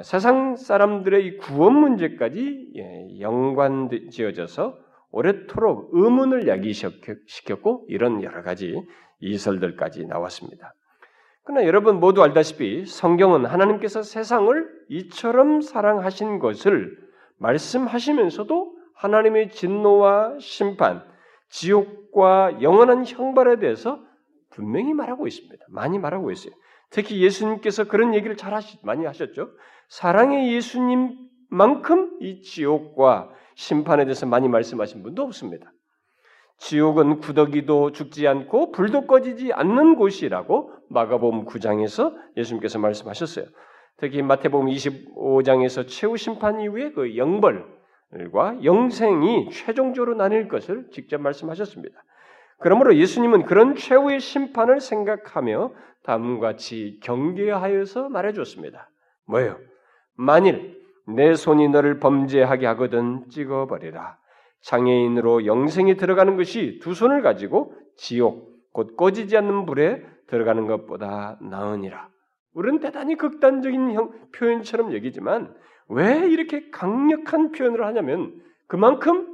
세상 0.04 0.56
사람들의 0.56 1.38
구원 1.38 1.74
문제까지 1.74 2.72
예, 2.76 3.20
연관지어져서 3.20 4.78
오래도록 5.10 5.90
의문을 5.92 6.46
야기시켰고 6.48 7.86
이런 7.88 8.22
여러 8.22 8.42
가지 8.42 8.80
이설들까지 9.20 10.06
나왔습니다. 10.06 10.74
그러나 11.44 11.66
여러분 11.66 11.98
모두 11.98 12.22
알다시피 12.22 12.86
성경은 12.86 13.44
하나님께서 13.44 14.02
세상을 14.02 14.70
이처럼 14.88 15.60
사랑하신 15.60 16.38
것을 16.38 16.96
말씀하시면서도 17.38 18.76
하나님의 18.94 19.50
진노와 19.50 20.38
심판, 20.38 21.04
지옥과 21.48 22.62
영원한 22.62 23.04
형벌에 23.06 23.58
대해서 23.58 24.00
분명히 24.50 24.94
말하고 24.94 25.26
있습니다. 25.26 25.64
많이 25.70 25.98
말하고 25.98 26.30
있어요. 26.30 26.52
특히 26.90 27.22
예수님께서 27.22 27.84
그런 27.84 28.14
얘기를 28.14 28.36
잘 28.36 28.54
하시, 28.54 28.78
많이 28.82 29.04
하셨죠. 29.06 29.50
사랑의 29.88 30.52
예수님만큼 30.54 32.18
이 32.20 32.42
지옥과 32.42 33.30
심판에 33.54 34.04
대해서 34.04 34.26
많이 34.26 34.48
말씀하신 34.48 35.02
분도 35.02 35.22
없습니다. 35.22 35.72
지옥은 36.58 37.18
구더기도 37.18 37.92
죽지 37.92 38.28
않고 38.28 38.70
불도 38.72 39.06
꺼지지 39.06 39.52
않는 39.52 39.96
곳이라고 39.96 40.72
마가복음 40.90 41.44
9장에서 41.46 42.14
예수님께서 42.36 42.78
말씀하셨어요. 42.78 43.46
특히 43.96 44.22
마태복음 44.22 44.66
25장에서 44.68 45.86
최후 45.88 46.16
심판 46.16 46.60
이후에 46.60 46.92
그 46.92 47.16
영벌 47.16 47.66
과 48.32 48.62
영생이 48.62 49.50
최종적으로 49.50 50.14
나뉠 50.14 50.48
것을 50.48 50.86
직접 50.90 51.20
말씀하셨습니다. 51.20 52.02
그러므로 52.58 52.94
예수님은 52.94 53.44
그런 53.44 53.74
최후의 53.74 54.20
심판을 54.20 54.80
생각하며 54.80 55.72
다음과 56.04 56.48
같이 56.48 57.00
경계하여서 57.02 58.08
말해줬습니다. 58.08 58.90
뭐예요? 59.26 59.58
만일 60.14 60.80
내 61.06 61.34
손이 61.34 61.68
너를 61.68 61.98
범죄하게 61.98 62.66
하거든 62.66 63.28
찍어버리라. 63.30 64.18
장애인으로 64.60 65.46
영생이 65.46 65.96
들어가는 65.96 66.36
것이 66.36 66.78
두 66.82 66.94
손을 66.94 67.22
가지고 67.22 67.74
지옥, 67.96 68.72
곧 68.72 68.96
꺼지지 68.96 69.36
않는 69.36 69.66
불에 69.66 70.04
들어가는 70.28 70.66
것보다 70.66 71.38
나으니라. 71.40 72.08
우리는 72.54 72.78
대단히 72.78 73.16
극단적인 73.16 73.92
형, 73.92 74.12
표현처럼 74.32 74.94
여기지만 74.94 75.54
왜 75.88 76.28
이렇게 76.28 76.70
강력한 76.70 77.52
표현을 77.52 77.84
하냐면 77.84 78.40
그만큼 78.66 79.28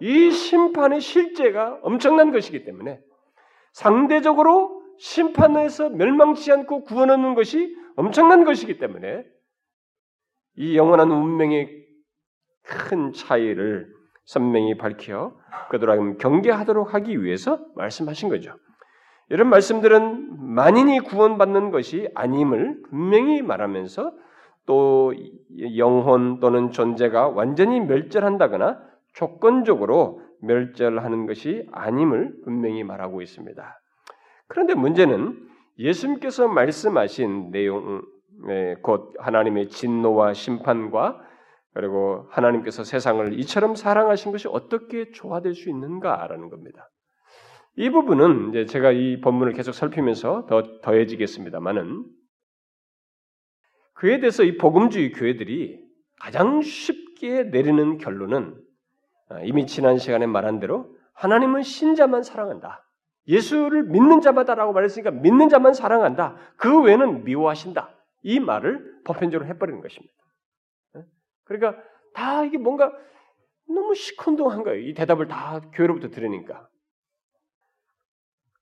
이 0.00 0.30
심판의 0.30 1.00
실제가 1.00 1.78
엄청난 1.82 2.32
것이기 2.32 2.64
때문에 2.64 3.00
상대적으로 3.72 4.82
심판에서 4.98 5.90
멸망치 5.90 6.52
않고 6.52 6.84
구원 6.84 7.10
얻는 7.10 7.34
것이 7.34 7.76
엄청난 7.96 8.44
것이기 8.44 8.78
때문에 8.78 9.24
이 10.56 10.76
영원한 10.76 11.10
운명의 11.10 11.84
큰 12.62 13.12
차이를 13.12 13.92
선명히 14.24 14.76
밝혀 14.76 15.36
그들하고 15.70 16.16
경계하도록 16.16 16.94
하기 16.94 17.22
위해서 17.22 17.64
말씀하신 17.74 18.28
거죠. 18.28 18.56
이런 19.30 19.48
말씀들은 19.48 20.54
만인이 20.54 21.00
구원받는 21.00 21.70
것이 21.70 22.08
아님을 22.14 22.82
분명히 22.88 23.42
말하면서 23.42 24.12
또 24.66 25.12
영혼 25.76 26.40
또는 26.40 26.70
존재가 26.70 27.28
완전히 27.28 27.80
멸절한다거나 27.80 28.80
조건적으로 29.12 30.20
멸절하는 30.40 31.26
것이 31.26 31.66
아님을 31.72 32.42
분명히 32.44 32.84
말하고 32.84 33.22
있습니다. 33.22 33.80
그런데 34.48 34.74
문제는 34.74 35.38
예수님께서 35.78 36.48
말씀하신 36.48 37.50
내용, 37.50 38.02
곧 38.82 39.14
하나님의 39.18 39.68
진노와 39.68 40.34
심판과 40.34 41.20
그리고 41.72 42.26
하나님께서 42.30 42.84
세상을 42.84 43.38
이처럼 43.40 43.74
사랑하신 43.74 44.32
것이 44.32 44.48
어떻게 44.48 45.10
조화될 45.10 45.54
수 45.54 45.70
있는가라는 45.70 46.48
겁니다. 46.48 46.88
이 47.76 47.90
부분은 47.90 48.50
이제 48.50 48.66
제가 48.66 48.92
이 48.92 49.20
본문을 49.20 49.52
계속 49.54 49.72
살피면서 49.72 50.46
더 50.46 50.62
더해지겠습니다만은 50.82 52.04
그에 53.94 54.20
대해서 54.20 54.42
이 54.42 54.56
복음주의 54.58 55.12
교회들이 55.12 55.82
가장 56.20 56.62
쉽게 56.62 57.44
내리는 57.44 57.98
결론은 57.98 58.60
아, 59.28 59.40
이미 59.40 59.66
지난 59.66 59.98
시간에 59.98 60.26
말한 60.26 60.60
대로 60.60 60.94
하나님은 61.14 61.62
신자만 61.62 62.22
사랑한다. 62.22 62.84
예수를 63.26 63.84
믿는 63.84 64.20
자마다라고 64.20 64.72
말했으니까 64.72 65.10
믿는 65.10 65.48
자만 65.48 65.72
사랑한다. 65.72 66.36
그 66.56 66.82
외에는 66.82 67.24
미워하신다. 67.24 67.94
이 68.22 68.40
말을 68.40 69.02
보편적으로 69.04 69.48
해버리는 69.48 69.80
것입니다. 69.80 70.14
예? 70.96 71.04
그러니까 71.44 71.82
다 72.14 72.44
이게 72.44 72.58
뭔가 72.58 72.92
너무 73.66 73.94
시큰둥한 73.94 74.62
거예요. 74.62 74.80
이 74.80 74.94
대답을 74.94 75.28
다 75.28 75.60
교회로부터 75.72 76.08
들으니까. 76.08 76.68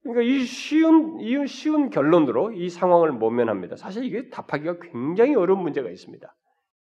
그러니까 0.02 0.22
이 0.22 0.40
쉬운 0.40 1.20
이 1.20 1.46
쉬운 1.46 1.90
결론으로 1.90 2.52
이 2.52 2.68
상황을 2.68 3.12
모면합니다. 3.12 3.76
사실 3.76 4.04
이게 4.04 4.28
답하기가 4.30 4.78
굉장히 4.80 5.34
어려운 5.34 5.60
문제가 5.60 5.88
있습니다. 5.88 6.34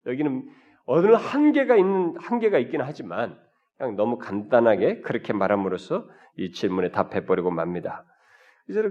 여기는 0.06 0.48
어느 0.86 1.06
한계가 1.12 1.76
있는 1.76 2.14
한계가 2.18 2.58
있긴 2.58 2.80
하지만 2.80 3.38
그냥 3.76 3.96
너무 3.96 4.18
간단하게 4.18 5.02
그렇게 5.02 5.32
말함으로써 5.32 6.08
이 6.36 6.52
질문에 6.52 6.90
답해버리고 6.90 7.50
맙니다. 7.50 8.04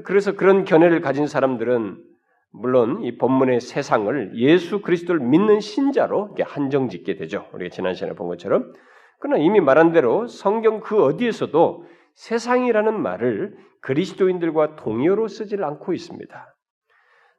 그래서 0.03 0.33
그런 0.33 0.65
견해를 0.65 1.01
가진 1.01 1.25
사람들은 1.25 2.03
물론 2.51 3.03
이 3.03 3.17
본문의 3.17 3.61
세상을 3.61 4.33
예수 4.35 4.81
그리스도를 4.81 5.21
믿는 5.21 5.59
신자로 5.59 6.35
한정짓게 6.39 7.15
되죠. 7.15 7.47
우리가 7.53 7.73
지난 7.73 7.93
시간에 7.93 8.13
본 8.15 8.27
것처럼. 8.27 8.73
그러나 9.19 9.41
이미 9.41 9.59
말한 9.59 9.91
대로 9.91 10.27
성경 10.27 10.79
그 10.79 11.03
어디에서도 11.03 11.85
세상이라는 12.19 13.01
말을 13.01 13.55
그리스도인들과 13.79 14.75
동의어로 14.75 15.29
쓰지를 15.29 15.63
않고 15.63 15.93
있습니다. 15.93 16.55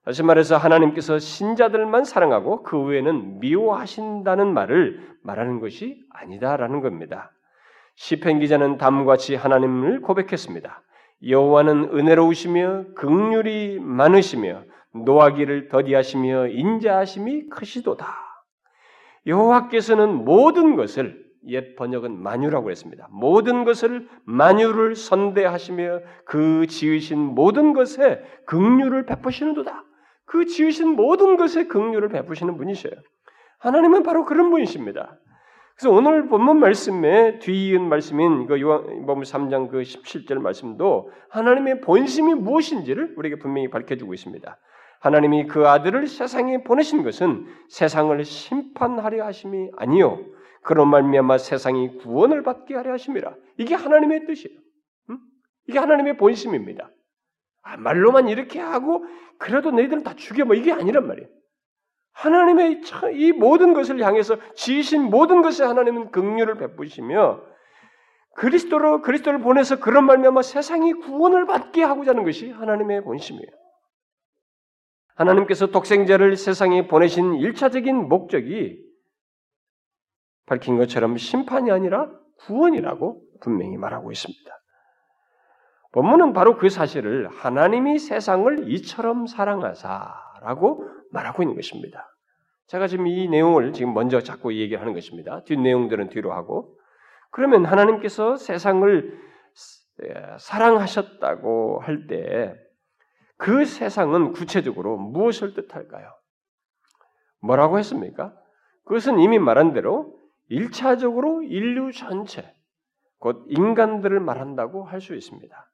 다시 0.07 0.23
말해서 0.23 0.57
하나님께서 0.57 1.19
신자들만 1.19 2.05
사랑하고 2.05 2.63
그 2.63 2.81
외에는 2.81 3.41
미워하신다는 3.41 4.55
말을 4.55 5.17
말하는 5.23 5.61
것이 5.61 6.03
아니다라는 6.15 6.81
겁니다. 6.81 7.31
시편 7.97 8.41
기자는 8.41 8.79
다음과 8.79 9.05
같이 9.05 9.35
하나님을 9.35 10.01
고백했습니다. 10.01 10.83
여호와는 11.29 11.91
은혜로우시며 11.93 12.95
극률이 12.97 13.81
많으시며 13.81 14.63
노하기를 14.95 15.69
더디하시며 15.69 16.49
인자하심이 16.49 17.51
크시도다. 17.51 18.07
여호와께서는 19.27 20.25
모든 20.25 20.75
것을 20.77 21.30
옛 21.49 21.75
번역은 21.77 22.23
만유라고 22.23 22.71
했습니다. 22.71 23.09
모든 23.11 23.65
것을 23.65 24.09
만유를 24.25 24.95
선대하시며 24.95 26.01
그 26.25 26.67
지으신 26.67 27.19
모든 27.19 27.73
것에 27.73 28.23
극률을 28.47 29.07
베푸시는도다. 29.07 29.85
그 30.27 30.47
지으신 30.47 30.89
모든 30.97 31.37
것에 31.37 31.67
극률을 31.67 32.09
베푸시는 32.09 32.57
분이셔요. 32.57 32.93
하나님은 33.59 34.03
바로 34.03 34.25
그런 34.25 34.51
분이십니다. 34.51 35.19
그래서 35.77 35.97
오늘 35.97 36.29
본문 36.29 36.61
말씀에 36.61 37.39
뒤이은 37.39 37.89
말씀인 37.89 38.47
그 38.47 38.61
요한복음 38.61 39.23
3장 39.23 39.71
그 39.71 39.81
17절 39.81 40.35
말씀도 40.35 41.11
하나님의 41.31 41.81
본심이 41.81 42.35
무엇인지를 42.35 43.15
우리에게 43.17 43.39
분명히 43.39 43.71
밝혀주고 43.71 44.13
있습니다. 44.13 44.59
하나님이 45.01 45.47
그 45.47 45.67
아들을 45.67 46.07
세상에 46.07 46.63
보내신 46.63 47.03
것은 47.03 47.47
세상을 47.71 48.23
심판하려 48.23 49.25
하심이 49.25 49.71
아니요 49.79 50.19
그런 50.63 50.89
말미암아 50.89 51.39
세상이 51.39 51.99
구원을 51.99 52.43
받게 52.43 52.75
하려 52.75 52.93
하심이라. 52.93 53.35
이게 53.59 53.75
하나님의 53.75 54.27
뜻이에요. 54.27 54.59
응? 55.11 55.19
이게 55.67 55.79
하나님의 55.79 56.17
본심입니다. 56.17 56.91
아, 57.63 57.77
말로만 57.77 58.29
이렇게 58.29 58.59
하고 58.59 59.05
그래도 59.39 59.71
너희들은 59.71 60.03
다 60.03 60.15
죽여 60.15 60.45
뭐 60.45 60.55
이게 60.55 60.73
아니란 60.73 61.07
말이에요. 61.07 61.29
하나님의 62.13 62.83
이 63.15 63.33
모든 63.33 63.73
것을 63.73 64.03
향해서 64.03 64.37
지으신 64.55 65.05
모든 65.05 65.43
것에 65.43 65.65
하나님은 65.65 66.11
긍휼을 66.11 66.57
베푸시며 66.57 67.43
그리스도로 68.35 69.03
그리스도를 69.03 69.41
보내서 69.41 69.81
그런 69.81 70.05
말미암아 70.07 70.43
세상이 70.43 70.95
구원을 70.95 71.47
받게 71.47 71.83
하고자 71.83 72.11
하는 72.11 72.25
것이 72.25 72.51
하나님의 72.51 73.05
본심이에요. 73.05 73.51
하나님께서 75.15 75.67
독생자를 75.67 76.37
세상에 76.37 76.87
보내신 76.87 77.35
일차적인 77.35 78.09
목적이 78.09 78.90
밝힌 80.51 80.77
것처럼 80.77 81.17
심판이 81.17 81.71
아니라 81.71 82.11
구원이라고 82.41 83.23
분명히 83.41 83.77
말하고 83.77 84.11
있습니다. 84.11 84.61
본문은 85.93 86.33
바로 86.33 86.57
그 86.57 86.69
사실을 86.69 87.29
하나님이 87.29 87.99
세상을 87.99 88.71
이처럼 88.71 89.27
사랑하사라고 89.27 90.85
말하고 91.13 91.43
있는 91.43 91.55
것입니다. 91.55 92.07
제가 92.67 92.87
지금 92.89 93.07
이 93.07 93.29
내용을 93.29 93.73
지금 93.73 93.95
먼저 93.95 94.21
자꾸 94.21 94.55
얘기하는 94.55 94.93
것입니다. 94.93 95.43
뒷 95.45 95.59
내용들은 95.59 96.09
뒤로 96.09 96.33
하고 96.33 96.77
그러면 97.31 97.65
하나님께서 97.65 98.37
세상을 98.37 99.19
사랑하셨다고 100.39 101.81
할 101.81 102.07
때 102.09 102.71
그 103.41 103.65
세상은 103.65 104.33
구체적으로 104.33 104.99
무엇을 104.99 105.55
뜻할까요? 105.55 106.13
뭐라고 107.41 107.79
했습니까? 107.79 108.35
그것은 108.85 109.19
이미 109.19 109.39
말한 109.39 109.73
대로 109.73 110.20
1차적으로 110.51 111.43
인류 111.49 111.93
전체, 111.93 112.55
곧 113.19 113.45
인간들을 113.49 114.19
말한다고 114.21 114.85
할 114.85 115.01
수 115.01 115.15
있습니다. 115.15 115.71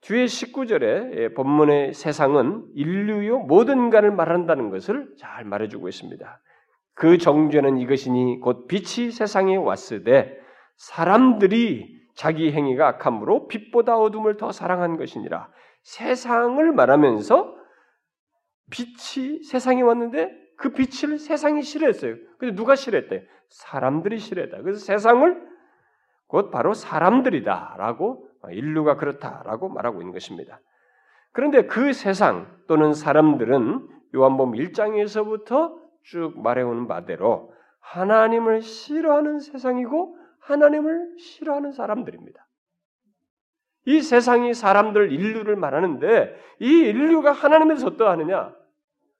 뒤에 0.00 0.26
19절에 0.26 1.34
본문의 1.34 1.92
세상은 1.92 2.66
인류요 2.74 3.40
모든 3.40 3.78
인간을 3.78 4.12
말한다는 4.12 4.70
것을 4.70 5.12
잘 5.18 5.44
말해주고 5.44 5.88
있습니다. 5.88 6.40
그 6.94 7.18
정죄는 7.18 7.78
이것이니 7.78 8.40
곧 8.40 8.68
빛이 8.68 9.10
세상에 9.10 9.56
왔으되 9.56 10.38
사람들이 10.76 11.98
자기 12.14 12.52
행위가 12.52 12.86
악함으로 12.88 13.48
빛보다 13.48 13.96
어둠을 13.98 14.36
더 14.36 14.52
사랑한 14.52 14.96
것이니라. 14.96 15.50
세상을 15.82 16.72
말하면서 16.72 17.56
빛이 18.70 19.42
세상에 19.42 19.82
왔는데 19.82 20.30
그 20.58 20.70
빛을 20.70 21.18
세상이 21.18 21.62
싫어했어요. 21.62 22.16
근데 22.36 22.54
누가 22.54 22.74
싫어했대? 22.74 23.26
사람들이 23.48 24.18
싫어했다. 24.18 24.60
그래서 24.60 24.84
세상을 24.84 25.48
곧 26.26 26.50
바로 26.50 26.74
사람들이다라고 26.74 28.28
인류가 28.50 28.96
그렇다라고 28.96 29.68
말하고 29.68 30.00
있는 30.02 30.12
것입니다. 30.12 30.60
그런데 31.32 31.66
그 31.66 31.92
세상 31.92 32.58
또는 32.66 32.92
사람들은 32.92 33.88
요한복음 34.14 34.54
1장에서부터 34.54 35.78
쭉 36.02 36.40
말해오는 36.40 36.88
바대로 36.88 37.54
하나님을 37.78 38.60
싫어하는 38.62 39.38
세상이고 39.38 40.18
하나님을 40.40 41.18
싫어하는 41.18 41.72
사람들입니다. 41.72 42.46
이 43.84 44.02
세상이 44.02 44.54
사람들 44.54 45.12
인류를 45.12 45.54
말하는데 45.56 46.36
이 46.60 46.80
인류가 46.80 47.30
하나님에서 47.32 47.86
어떠하느냐? 47.86 48.54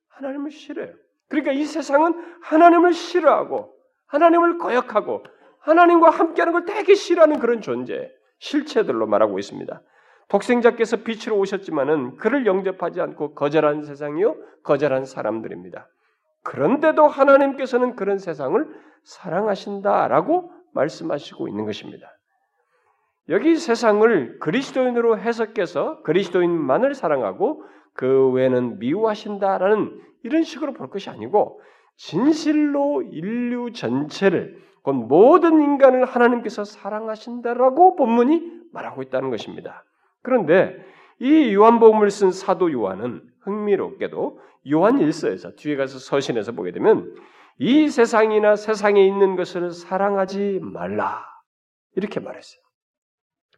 하나님을 0.08 0.50
싫어요. 0.50 0.94
그러니까 1.28 1.52
이 1.52 1.64
세상은 1.64 2.14
하나님을 2.42 2.92
싫어하고 2.92 3.74
하나님을 4.06 4.58
거역하고 4.58 5.24
하나님과 5.60 6.10
함께하는 6.10 6.52
걸 6.52 6.64
되게 6.64 6.94
싫어하는 6.94 7.38
그런 7.38 7.60
존재, 7.60 8.10
실체들로 8.38 9.06
말하고 9.06 9.38
있습니다. 9.38 9.82
독생자께서 10.28 10.98
빛으로 10.98 11.36
오셨지만은 11.38 12.16
그를 12.16 12.46
영접하지 12.46 13.00
않고 13.00 13.34
거절한 13.34 13.82
세상이요, 13.82 14.36
거절한 14.62 15.04
사람들입니다. 15.04 15.88
그런데도 16.42 17.06
하나님께서는 17.06 17.96
그런 17.96 18.18
세상을 18.18 18.66
사랑하신다라고 19.04 20.52
말씀하시고 20.72 21.48
있는 21.48 21.64
것입니다. 21.64 22.14
여기 23.30 23.56
세상을 23.56 24.38
그리스도인으로 24.38 25.18
해석해서 25.18 26.02
그리스도인만을 26.02 26.94
사랑하고 26.94 27.64
그 27.98 28.30
외에는 28.30 28.78
미워하신다라는 28.78 30.00
이런 30.22 30.44
식으로 30.44 30.72
볼 30.72 30.88
것이 30.88 31.10
아니고 31.10 31.60
진실로 31.96 33.02
인류 33.02 33.72
전체를 33.72 34.62
곧 34.82 34.92
모든 34.92 35.60
인간을 35.60 36.04
하나님께서 36.04 36.62
사랑하신다라고 36.62 37.96
본문이 37.96 38.52
말하고 38.72 39.02
있다는 39.02 39.30
것입니다. 39.30 39.84
그런데 40.22 40.76
이 41.18 41.52
요한복음을 41.52 42.08
쓴 42.12 42.30
사도 42.30 42.70
요한은 42.70 43.20
흥미롭게도 43.40 44.38
요한 44.70 45.00
일서에서 45.00 45.56
뒤에 45.56 45.74
가서 45.74 45.98
서신에서 45.98 46.52
보게 46.52 46.70
되면 46.70 47.12
이 47.58 47.88
세상이나 47.88 48.54
세상에 48.54 49.04
있는 49.04 49.34
것을 49.34 49.72
사랑하지 49.72 50.60
말라 50.62 51.26
이렇게 51.96 52.20
말했어요. 52.20 52.62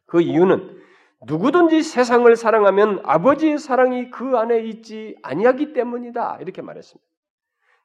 그 0.07 0.19
이유는 0.19 0.80
누구든지 1.27 1.83
세상을 1.83 2.35
사랑하면 2.35 3.01
아버지의 3.03 3.57
사랑이 3.57 4.09
그 4.09 4.37
안에 4.37 4.61
있지 4.61 5.15
아니하기 5.21 5.73
때문이다 5.73 6.39
이렇게 6.41 6.61
말했습니다. 6.61 7.07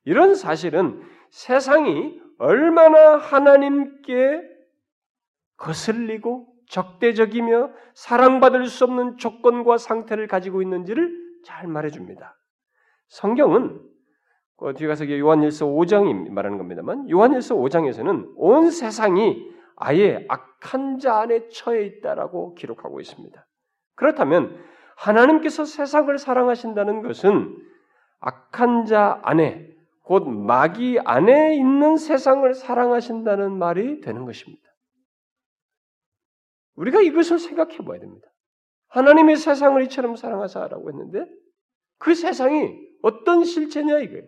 이런 0.04 0.34
사실은 0.34 1.02
세상이 1.30 2.20
얼마나 2.38 3.16
하나님께 3.16 4.42
거슬리고 5.56 6.46
적대적이며 6.68 7.70
사랑받을 7.94 8.66
수 8.66 8.84
없는 8.84 9.18
조건과 9.18 9.78
상태를 9.78 10.26
가지고 10.26 10.62
있는지를 10.62 11.12
잘 11.44 11.66
말해줍니다. 11.66 12.36
성경은 13.08 13.80
그 14.56 14.74
뒤에 14.74 14.88
가서 14.88 15.08
요한일서 15.08 15.66
5장이 15.66 16.30
말하는 16.30 16.58
겁니다만 16.58 17.08
요한일서 17.10 17.54
5장에서는 17.56 18.32
온 18.36 18.70
세상이 18.70 19.55
아예 19.76 20.24
악한 20.28 20.98
자 20.98 21.18
안에 21.18 21.48
처해 21.48 21.84
있다라고 21.84 22.54
기록하고 22.54 23.00
있습니다. 23.00 23.46
그렇다면 23.94 24.62
하나님께서 24.96 25.64
세상을 25.64 26.16
사랑하신다는 26.18 27.02
것은 27.02 27.56
악한 28.20 28.86
자 28.86 29.20
안에 29.22 29.70
곧 30.02 30.28
마귀 30.28 31.00
안에 31.04 31.56
있는 31.56 31.96
세상을 31.96 32.52
사랑하신다는 32.54 33.58
말이 33.58 34.00
되는 34.00 34.24
것입니다. 34.24 34.62
우리가 36.76 37.00
이것을 37.00 37.38
생각해 37.38 37.78
봐야 37.78 37.98
됩니다. 37.98 38.28
하나님의 38.88 39.36
세상을 39.36 39.82
이처럼 39.84 40.16
사랑하사라고 40.16 40.88
했는데 40.90 41.26
그 41.98 42.14
세상이 42.14 42.78
어떤 43.02 43.44
실체냐 43.44 43.98
이거예요. 43.98 44.26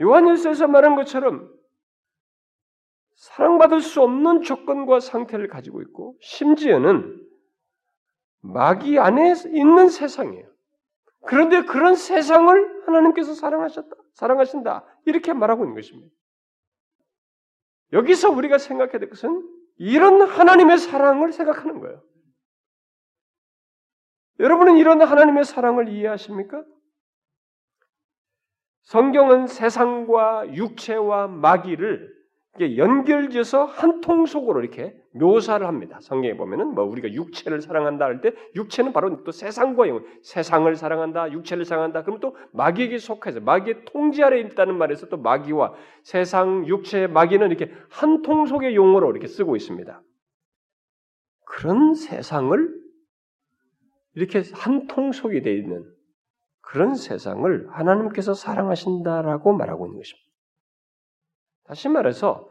요한일서에서 0.00 0.68
말한 0.68 0.96
것처럼 0.96 1.52
사랑받을 3.18 3.80
수 3.80 4.00
없는 4.00 4.42
조건과 4.42 5.00
상태를 5.00 5.48
가지고 5.48 5.82
있고 5.82 6.16
심지어는 6.20 7.26
마귀 8.40 8.98
안에 8.98 9.34
있는 9.48 9.88
세상이에요. 9.88 10.48
그런데 11.26 11.62
그런 11.62 11.96
세상을 11.96 12.86
하나님께서 12.86 13.34
사랑하셨다, 13.34 13.94
사랑하신다 14.14 14.86
이렇게 15.04 15.32
말하고 15.32 15.64
있는 15.64 15.74
것입니다. 15.74 16.14
여기서 17.92 18.30
우리가 18.30 18.58
생각해야 18.58 18.98
될 19.00 19.10
것은 19.10 19.42
이런 19.78 20.22
하나님의 20.22 20.78
사랑을 20.78 21.32
생각하는 21.32 21.80
거예요. 21.80 22.00
여러분은 24.38 24.76
이런 24.76 25.02
하나님의 25.02 25.44
사랑을 25.44 25.88
이해하십니까? 25.88 26.64
성경은 28.82 29.48
세상과 29.48 30.54
육체와 30.54 31.26
마귀를 31.26 32.17
연결지어서 32.76 33.64
한 33.64 34.00
통 34.00 34.26
속으로 34.26 34.60
이렇게 34.60 34.96
묘사를 35.12 35.66
합니다. 35.66 35.98
성경에 36.00 36.36
보면은 36.36 36.74
뭐 36.74 36.84
우리가 36.84 37.12
육체를 37.12 37.60
사랑한다 37.60 38.04
할 38.04 38.20
때 38.20 38.32
육체는 38.54 38.92
바로 38.92 39.22
또 39.24 39.32
세상과 39.32 39.88
영, 39.88 40.04
세상을 40.22 40.74
사랑한다, 40.76 41.32
육체를 41.32 41.64
사랑한다. 41.64 42.02
그러면 42.02 42.20
또 42.20 42.36
마귀에게 42.52 42.98
속해서 42.98 43.40
마귀의 43.40 43.84
통제 43.86 44.22
아래 44.22 44.40
있다는 44.40 44.76
말에서 44.78 45.08
또 45.08 45.16
마귀와 45.18 45.74
세상, 46.02 46.66
육체, 46.66 47.06
마귀는 47.06 47.48
이렇게 47.48 47.72
한 47.90 48.22
통 48.22 48.46
속의 48.46 48.74
용어로 48.76 49.10
이렇게 49.10 49.26
쓰고 49.26 49.56
있습니다. 49.56 50.02
그런 51.44 51.94
세상을 51.94 52.74
이렇게 54.14 54.42
한 54.54 54.86
통 54.86 55.12
속이 55.12 55.42
되어 55.42 55.52
있는 55.54 55.84
그런 56.60 56.94
세상을 56.94 57.68
하나님께서 57.70 58.34
사랑하신다라고 58.34 59.52
말하고 59.54 59.86
있는 59.86 59.98
것입니다. 59.98 60.28
다시 61.64 61.88
말해서 61.88 62.47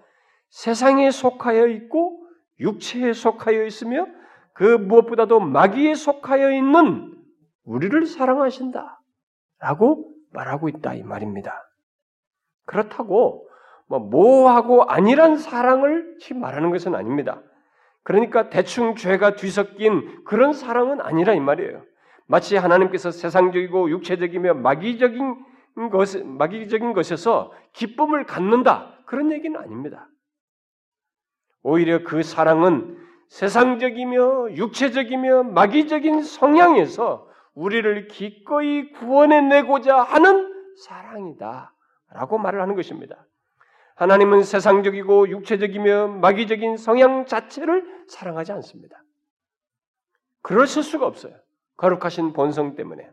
세상에 0.50 1.12
속하여 1.12 1.68
있고 1.68 2.28
육체에 2.60 3.14
속하여 3.14 3.66
있으며 3.66 4.08
그 4.54 4.64
무엇보다도 4.64 5.40
마귀에 5.40 5.94
속하여 5.94 6.52
있는 6.52 7.14
우리를 7.64 8.06
사랑하신다. 8.06 9.02
라고 9.60 10.14
말하고 10.32 10.70
있다. 10.70 10.94
이 10.96 11.04
말입니다. 11.04 11.64
그렇다고 12.66 13.48
뭐 13.88 14.00
모하고 14.00 14.84
아니란 14.84 15.38
사랑을 15.38 16.18
말하는 16.36 16.72
것은 16.72 16.96
아닙니다. 16.96 17.42
그러니까 18.04 18.50
대충 18.50 18.96
죄가 18.96 19.36
뒤섞인 19.36 20.24
그런 20.24 20.54
사랑은 20.54 21.02
아니라 21.02 21.34
이 21.34 21.40
말이에요. 21.40 21.84
마치 22.26 22.58
하나님께서 22.58 23.12
세상적이고 23.12 23.90
육체적이며 23.90 24.56
마귀적인 24.56 25.46
것, 25.92 26.24
마귀적인 26.24 26.94
것에서 26.94 27.52
기쁨을 27.74 28.26
갖는다. 28.26 28.98
그런 29.06 29.32
얘기는 29.32 29.58
아닙니다. 29.60 30.08
오히려 31.68 32.02
그 32.02 32.24
사랑은 32.24 32.98
세상적이며 33.28 34.56
육체적이며 34.56 35.44
마귀적인 35.44 36.24
성향에서 36.24 37.28
우리를 37.56 38.08
기꺼이 38.08 38.94
구원해내고자 38.94 40.02
하는 40.02 40.50
사랑이다. 40.86 41.74
라고 42.12 42.38
말을 42.38 42.62
하는 42.62 42.74
것입니다. 42.74 43.28
하나님은 43.96 44.44
세상적이고 44.44 45.28
육체적이며 45.28 46.08
마귀적인 46.08 46.78
성향 46.78 47.26
자체를 47.26 48.06
사랑하지 48.08 48.54
않습니다. 48.54 49.04
그러실 50.44 50.84
수가 50.84 51.06
없어요. 51.06 51.36
거룩하신 51.76 52.32
본성 52.32 52.76
때문에. 52.76 53.10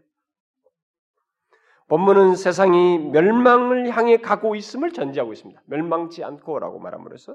본문은 1.89 2.37
세상이 2.37 2.99
멸망을 2.99 3.91
향해 3.91 4.19
가고 4.19 4.55
있음을 4.55 4.93
전제하고 4.93 5.33
있습니다. 5.33 5.61
멸망치 5.67 6.23
않고라고 6.23 6.79
말함으로써 6.79 7.35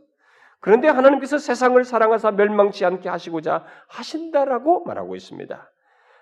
그런데 0.60 0.88
하나님께서 0.88 1.38
세상을 1.38 1.82
사랑하사 1.84 2.32
멸망치 2.32 2.86
않게 2.86 3.08
하시고자 3.08 3.66
하신다라고 3.88 4.84
말하고 4.84 5.16
있습니다. 5.16 5.72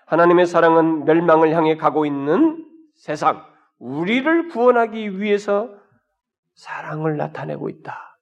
하나님의 0.06 0.46
사랑은 0.46 1.04
멸망을 1.04 1.50
향해 1.54 1.76
가고 1.76 2.06
있는 2.06 2.64
세상, 2.94 3.44
우리를 3.78 4.48
구원하기 4.48 5.20
위해서 5.20 5.70
사랑을 6.54 7.16
나타내고 7.16 7.68
있다. 7.68 8.18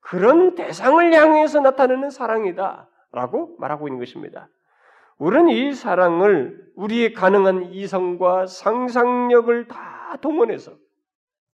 그런 0.00 0.54
대상을 0.54 1.12
향해서 1.12 1.60
나타내는 1.60 2.10
사랑이다 2.10 2.88
라고 3.12 3.56
말하고 3.58 3.88
있는 3.88 3.98
것입니다. 4.00 4.48
우리는 5.18 5.48
이 5.48 5.74
사랑을 5.74 6.58
우리의 6.76 7.12
가능한 7.12 7.72
이성과 7.72 8.46
상상력을 8.46 9.68
다 9.68 10.16
동원해서 10.20 10.72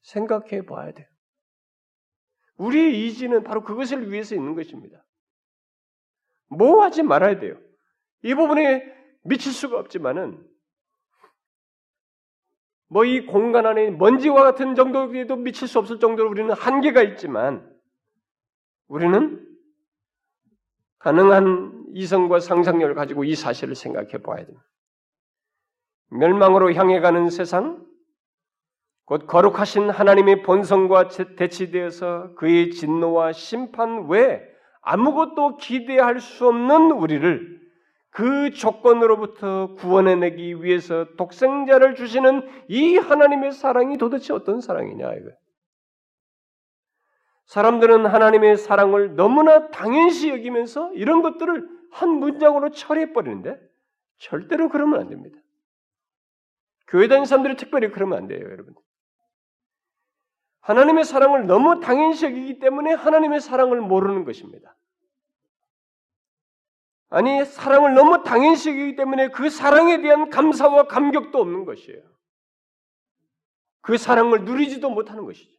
생각해 0.02 0.66
봐야 0.66 0.92
돼요. 0.92 1.06
우리의 2.56 3.02
의지는 3.02 3.42
바로 3.42 3.62
그것을 3.62 4.10
위해서 4.10 4.34
있는 4.34 4.54
것입니다. 4.54 5.04
뭐 6.48 6.82
하지 6.82 7.02
말아야 7.02 7.38
돼요. 7.38 7.58
이 8.22 8.34
부분에 8.34 8.84
미칠 9.22 9.52
수가 9.52 9.78
없지만은 9.78 10.42
뭐 12.88 13.04
이 13.04 13.26
공간 13.26 13.66
안에 13.66 13.90
먼지와 13.90 14.42
같은 14.44 14.74
정도에도 14.74 15.36
미칠 15.36 15.68
수 15.68 15.78
없을 15.78 15.98
정도로 15.98 16.30
우리는 16.30 16.52
한계가 16.52 17.02
있지만 17.02 17.68
우리는 18.88 19.44
가능한 20.98 21.86
이성과 21.94 22.40
상상력을 22.40 22.94
가지고 22.94 23.24
이 23.24 23.34
사실을 23.34 23.74
생각해 23.74 24.18
봐야 24.22 24.44
됩니다. 24.44 24.64
멸망으로 26.10 26.72
향해 26.74 27.00
가는 27.00 27.28
세상, 27.30 27.85
곧 29.06 29.28
거룩하신 29.28 29.88
하나님의 29.88 30.42
본성과 30.42 31.08
대치되어서 31.36 32.34
그의 32.34 32.72
진노와 32.72 33.32
심판 33.32 34.08
외에 34.08 34.42
아무것도 34.82 35.58
기대할 35.58 36.18
수 36.20 36.48
없는 36.48 36.90
우리를 36.90 37.60
그 38.10 38.50
조건으로부터 38.50 39.74
구원해내기 39.74 40.62
위해서 40.62 41.06
독생자를 41.16 41.94
주시는 41.94 42.48
이 42.68 42.96
하나님의 42.96 43.52
사랑이 43.52 43.96
도대체 43.96 44.32
어떤 44.32 44.60
사랑이냐 44.60 45.14
이거. 45.14 45.30
사람들은 47.44 48.06
하나님의 48.06 48.56
사랑을 48.56 49.14
너무나 49.14 49.68
당연시 49.68 50.30
여기면서 50.30 50.92
이런 50.94 51.22
것들을 51.22 51.68
한 51.92 52.08
문장으로 52.08 52.70
처리해 52.70 53.12
버리는데 53.12 53.56
절대로 54.18 54.68
그러면 54.68 54.98
안 54.98 55.08
됩니다. 55.08 55.38
교회 56.88 57.06
다니는 57.06 57.26
사람들이 57.26 57.56
특별히 57.56 57.90
그러면 57.90 58.18
안 58.18 58.26
돼요, 58.26 58.40
여러분. 58.42 58.74
하나님의 60.66 61.04
사랑을 61.04 61.46
너무 61.46 61.78
당연시 61.78 62.24
여기기 62.24 62.58
때문에 62.58 62.92
하나님의 62.94 63.40
사랑을 63.40 63.80
모르는 63.80 64.24
것입니다. 64.24 64.76
아니, 67.08 67.44
사랑을 67.44 67.94
너무 67.94 68.24
당연시 68.24 68.70
여기기 68.70 68.96
때문에 68.96 69.28
그 69.28 69.48
사랑에 69.48 70.02
대한 70.02 70.28
감사와 70.28 70.88
감격도 70.88 71.38
없는 71.38 71.66
것이에요. 71.66 72.02
그 73.80 73.96
사랑을 73.96 74.44
누리지도 74.44 74.90
못하는 74.90 75.24
것이죠. 75.24 75.56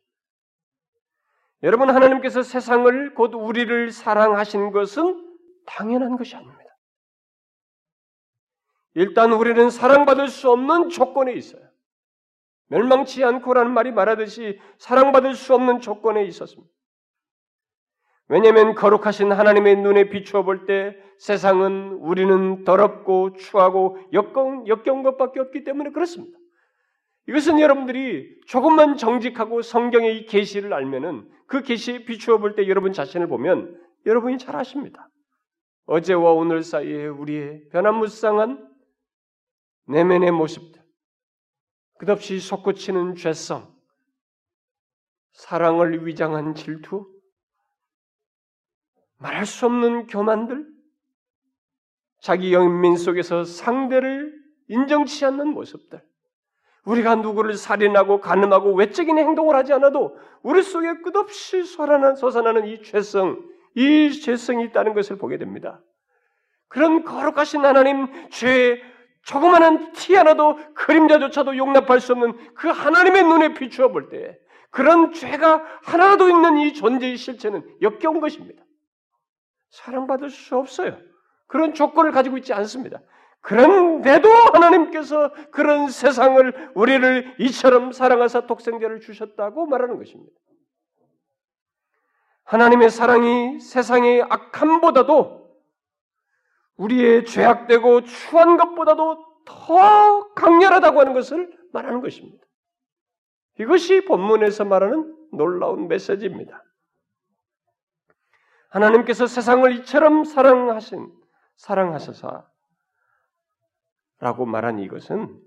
여러분, 1.63 1.89
하나님께서 1.89 2.43
세상을 2.43 3.13
곧 3.13 3.33
우리를 3.33 3.91
사랑하신 3.93 4.73
것은 4.73 5.37
당연한 5.65 6.17
것이 6.17 6.35
아닙니다. 6.35 6.77
일단 8.93 9.31
우리는 9.31 9.69
사랑받을 9.69 10.27
수 10.27 10.51
없는 10.51 10.89
조건에 10.89 11.31
있어요. 11.31 11.65
멸망치 12.67 13.23
않고라는 13.23 13.71
말이 13.71 13.91
말하듯이 13.91 14.59
사랑받을 14.77 15.35
수 15.35 15.53
없는 15.55 15.79
조건에 15.79 16.25
있었습니다. 16.25 16.71
왜냐하면 18.29 18.75
거룩하신 18.75 19.31
하나님의 19.31 19.77
눈에 19.77 20.09
비추어 20.09 20.43
볼 20.43 20.65
때 20.65 20.95
세상은 21.17 21.93
우리는 21.93 22.63
더럽고 22.63 23.33
추하고 23.33 23.97
역겨운, 24.13 24.67
역겨운 24.67 25.01
것밖에 25.03 25.39
없기 25.39 25.63
때문에 25.63 25.91
그렇습니다. 25.91 26.37
이것은 27.27 27.59
여러분들이 27.59 28.39
조금만 28.45 28.97
정직하고 28.97 29.61
성경의 29.61 30.17
이 30.17 30.25
계시를 30.25 30.73
알면은 30.73 31.29
그 31.47 31.61
계시에 31.61 32.05
비추어 32.05 32.37
볼 32.37 32.55
때 32.55 32.67
여러분 32.67 32.91
자신을 32.93 33.27
보면 33.27 33.79
여러분이 34.05 34.37
잘 34.37 34.55
아십니다. 34.55 35.09
어제와 35.85 36.33
오늘 36.33 36.63
사이에 36.63 37.07
우리의 37.07 37.69
변함무쌍한 37.71 38.67
내면의 39.87 40.31
모습들, 40.31 40.76
끝없이 41.97 42.39
솟구치는 42.39 43.15
죄성, 43.15 43.73
사랑을 45.31 46.05
위장한 46.05 46.55
질투, 46.55 47.07
말할 49.17 49.45
수 49.45 49.65
없는 49.65 50.07
교만들, 50.07 50.67
자기 52.19 52.53
영민 52.53 52.97
속에서 52.97 53.43
상대를 53.43 54.33
인정치 54.67 55.25
않는 55.25 55.49
모습들, 55.49 56.03
우리가 56.85 57.15
누구를 57.15 57.55
살인하고 57.55 58.21
가늠하고 58.21 58.73
외적인 58.73 59.17
행동을 59.17 59.55
하지 59.55 59.73
않아도 59.73 60.17
우리 60.41 60.61
속에 60.61 61.01
끝없이 61.01 61.63
솟아나는 61.63 62.67
이 62.67 62.81
죄성, 62.81 63.43
이 63.75 64.11
죄성이 64.11 64.65
있다는 64.65 64.93
것을 64.93 65.17
보게 65.17 65.37
됩니다. 65.37 65.81
그런 66.69 67.03
거룩하신 67.03 67.65
하나님 67.65 68.07
죄 68.29 68.81
조그마한 69.27 69.91
티 69.91 70.15
하나도 70.15 70.57
그림자조차도 70.73 71.57
용납할 71.57 71.99
수 71.99 72.13
없는 72.13 72.53
그 72.55 72.69
하나님의 72.69 73.23
눈에 73.23 73.53
비추어 73.53 73.89
볼 73.89 74.09
때 74.09 74.37
그런 74.71 75.11
죄가 75.11 75.63
하나도 75.83 76.29
있는 76.29 76.57
이 76.57 76.73
존재의 76.73 77.17
실체는 77.17 77.63
역겨운 77.81 78.19
것입니다. 78.21 78.63
사랑받을 79.71 80.29
수 80.29 80.57
없어요. 80.57 80.97
그런 81.47 81.73
조건을 81.73 82.11
가지고 82.11 82.37
있지 82.37 82.53
않습니다. 82.53 82.99
그런데도 83.41 84.29
하나님께서 84.29 85.33
그런 85.51 85.89
세상을 85.89 86.71
우리를 86.75 87.35
이처럼 87.39 87.91
사랑하사 87.91 88.47
독생자를 88.47 89.01
주셨다고 89.01 89.65
말하는 89.65 89.97
것입니다. 89.97 90.33
하나님의 92.45 92.89
사랑이 92.89 93.59
세상의 93.59 94.23
악함보다도 94.23 95.46
우리의 96.77 97.25
죄악되고 97.25 98.03
추한 98.03 98.57
것보다도 98.57 99.25
더 99.45 100.33
강렬하다고 100.33 100.99
하는 100.99 101.13
것을 101.13 101.51
말하는 101.73 102.01
것입니다. 102.01 102.45
이것이 103.59 104.05
본문에서 104.05 104.65
말하는 104.65 105.15
놀라운 105.31 105.87
메시지입니다. 105.87 106.63
하나님께서 108.69 109.27
세상을 109.27 109.71
이처럼 109.77 110.23
사랑하신 110.23 111.11
사랑하셔서 111.55 112.47
라고 114.19 114.45
말한 114.45 114.79
이것은 114.79 115.39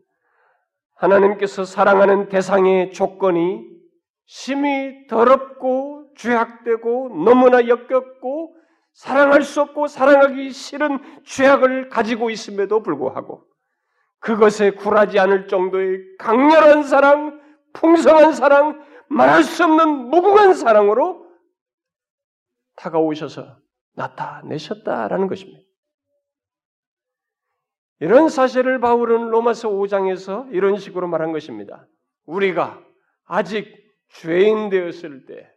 하나님께서 0.95 1.65
사랑하는 1.65 2.29
대상의 2.29 2.93
조건이 2.93 3.69
심히 4.27 5.07
더럽고 5.07 6.13
죄악되고 6.17 7.23
너무나 7.25 7.67
역겹고 7.67 8.57
사랑할 8.93 9.43
수 9.43 9.61
없고 9.63 9.87
사랑하기 9.87 10.51
싫은 10.51 11.25
죄악을 11.25 11.89
가지고 11.89 12.31
있음에도 12.31 12.83
불구하고 12.83 13.47
그것에 14.19 14.73
굴하지 14.73 15.19
않을 15.19 15.49
정도의 15.49 16.17
강렬한 16.19 16.83
사랑, 16.83 17.41
풍성한 17.73 18.35
사랑, 18.35 18.85
말할 19.09 19.43
수 19.43 19.65
없는 19.65 20.11
무궁한 20.11 20.55
사랑으로 20.55 21.27
다가오셔서 22.77 23.59
나타내셨다라는 23.95 25.27
것입니다. 25.27 25.61
이런 28.01 28.29
사실을 28.29 28.81
바울은 28.81 29.29
로마서 29.31 29.69
5장에서 29.71 30.53
이런 30.53 30.79
식으로 30.79 31.07
말한 31.07 31.33
것입니다. 31.33 31.87
우리가 32.25 32.83
아직 33.25 33.75
죄인 34.09 34.71
되었을 34.71 35.27
때 35.27 35.51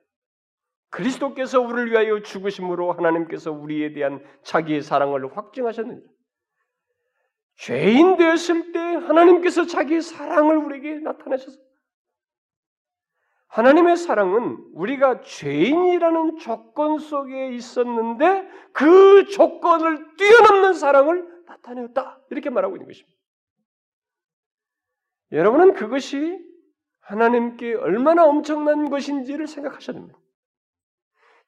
그리스도께서 0.93 1.59
우리를 1.59 1.91
위하여 1.91 2.21
죽으심으로 2.21 2.93
하나님께서 2.93 3.51
우리에 3.51 3.93
대한 3.93 4.23
자기의 4.43 4.83
사랑을 4.83 5.35
확증하셨느냐? 5.35 6.01
죄인 7.55 8.15
되었을 8.15 8.71
때 8.71 8.79
하나님께서 8.79 9.65
자기의 9.65 10.01
사랑을 10.01 10.57
우리에게 10.57 10.99
나타내셨어. 10.99 11.57
하나님의 13.47 13.97
사랑은 13.97 14.57
우리가 14.73 15.21
죄인이라는 15.21 16.37
조건 16.37 16.99
속에 16.99 17.49
있었는데 17.49 18.47
그 18.71 19.25
조건을 19.25 20.15
뛰어넘는 20.17 20.73
사랑을 20.73 21.27
나타내었다. 21.47 22.21
이렇게 22.29 22.51
말하고 22.51 22.75
있는 22.75 22.87
것입니다. 22.87 23.17
여러분은 25.31 25.73
그것이 25.73 26.39
하나님께 26.99 27.73
얼마나 27.75 28.25
엄청난 28.25 28.91
것인지를 28.91 29.47
생각하셔야 29.47 29.95
됩니다. 29.95 30.19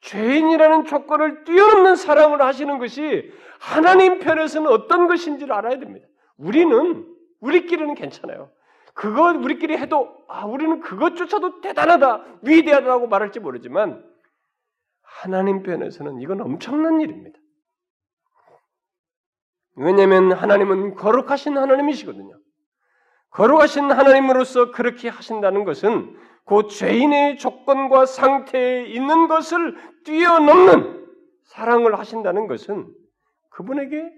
죄인이라는 0.01 0.85
조건을 0.85 1.43
뛰어넘는 1.45 1.95
사랑을 1.95 2.41
하시는 2.41 2.77
것이 2.77 3.31
하나님 3.59 4.19
편에서는 4.19 4.69
어떤 4.69 5.07
것인지를 5.07 5.53
알아야 5.53 5.79
됩니다. 5.79 6.07
우리는 6.37 7.07
우리끼리는 7.39 7.95
괜찮아요. 7.95 8.51
그거 8.93 9.31
우리끼리 9.31 9.77
해도 9.77 10.23
아 10.27 10.45
우리는 10.45 10.79
그것조차도 10.79 11.61
대단하다, 11.61 12.39
위대하다고 12.43 13.07
말할지 13.07 13.39
모르지만 13.39 14.03
하나님 15.01 15.63
편에서는 15.63 16.21
이건 16.21 16.41
엄청난 16.41 17.01
일입니다. 17.01 17.37
왜냐하면 19.75 20.31
하나님은 20.31 20.95
거룩하신 20.95 21.57
하나님이시거든요. 21.57 22.39
거룩하신 23.35 23.91
하나님으로서 23.91 24.71
그렇게 24.71 25.09
하신다는 25.09 25.65
것은 25.65 26.17
그 26.45 26.67
죄인의 26.67 27.37
조건과 27.37 28.05
상태에 28.05 28.85
있는 28.85 29.27
것을 29.27 29.75
뛰어넘는 30.05 31.05
사랑을 31.43 31.99
하신다는 31.99 32.47
것은 32.47 32.87
그분에게 33.49 34.09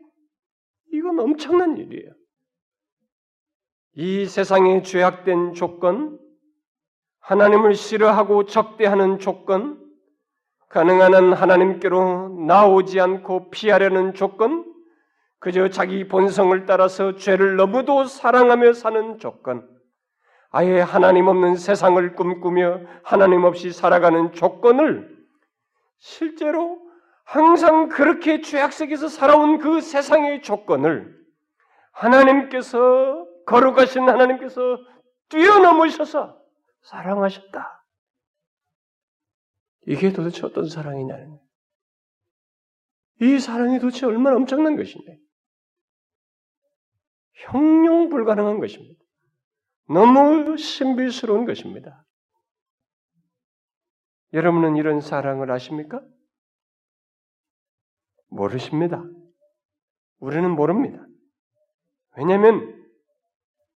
이건 0.93 1.19
엄청난 1.19 1.77
일이에요. 1.77 2.12
이 3.95 4.27
세상의 4.27 4.84
죄악된 4.84 5.56
조건, 5.56 6.19
하나님을 7.19 7.73
싫어하고 7.73 8.45
적대하는 8.45 9.17
조건, 9.17 9.84
가능한 10.69 11.15
한 11.15 11.34
하나님께로 11.34 12.45
나오지 12.45 12.99
않고 12.99 13.49
피하려는 13.49 14.13
조건, 14.13 14.76
그저 15.39 15.69
자기 15.69 16.08
본성을 16.08 16.65
따라서 16.65 17.15
죄를 17.15 17.56
너무도 17.56 18.06
사랑하며 18.06 18.73
사는 18.73 19.19
조건, 19.19 19.67
아예 20.50 20.80
하나님 20.80 21.28
없는 21.28 21.56
세상을 21.56 22.15
꿈꾸며 22.15 22.82
하나님 23.04 23.43
없이 23.43 23.71
살아가는 23.71 24.32
조건을 24.34 25.15
실제로 26.00 26.80
항상 27.26 27.89
그렇게 27.89 28.41
죄악 28.41 28.71
속에서 28.71 29.10
살아온 29.10 29.58
그 29.58 29.82
세상의 29.82 30.41
조건을 30.41 31.15
하나님께서 31.91 33.28
거룩하신 33.45 34.08
하나님께서 34.08 34.80
뛰어넘으셔서 35.30 36.41
사랑하셨다. 36.82 37.86
이게 39.88 40.12
도대체 40.13 40.45
어떤 40.45 40.67
사랑이냐는 40.67 41.38
이 43.21 43.39
사랑이 43.39 43.80
도대체 43.80 44.06
얼마나 44.06 44.36
엄청난 44.36 44.76
것인데 44.76 45.19
형용 47.38 48.10
불가능한 48.10 48.60
것입니다. 48.60 49.00
너무 49.89 50.58
신비스러운 50.58 51.45
것입니다. 51.45 52.06
여러분은 54.34 54.76
이런 54.76 55.00
사랑을 55.02 55.50
아십니까? 55.52 56.02
모르십니다. 58.30 59.04
우리는 60.19 60.50
모릅니다. 60.52 61.06
왜냐하면 62.17 62.76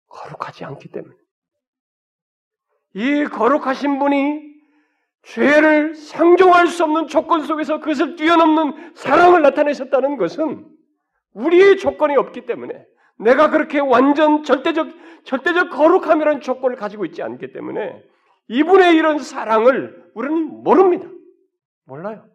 거룩하지 0.06 0.64
않기 0.64 0.90
때문에. 0.90 1.14
이 2.94 3.24
거룩하신 3.26 3.98
분이 4.00 4.50
죄를 5.22 5.94
상종할 5.94 6.66
수 6.66 6.84
없는 6.84 7.06
조건 7.06 7.44
속에서 7.44 7.78
그것을 7.78 8.16
뛰어넘는 8.16 8.96
사랑을 8.96 9.42
나타내셨다는 9.42 10.16
것은 10.16 10.66
우리의 11.34 11.76
조건이 11.76 12.16
없기 12.16 12.46
때문에 12.46 12.84
내가 13.20 13.50
그렇게 13.50 13.78
완전 13.78 14.42
절대적 14.42 14.88
절대적 15.24 15.70
거룩함이라는 15.70 16.40
조건을 16.40 16.76
가지고 16.76 17.04
있지 17.04 17.22
않기 17.22 17.52
때문에 17.52 18.02
이분의 18.48 18.96
이런 18.96 19.18
사랑을 19.18 20.10
우리는 20.14 20.62
모릅니다. 20.62 21.08
몰라요. 21.84 22.26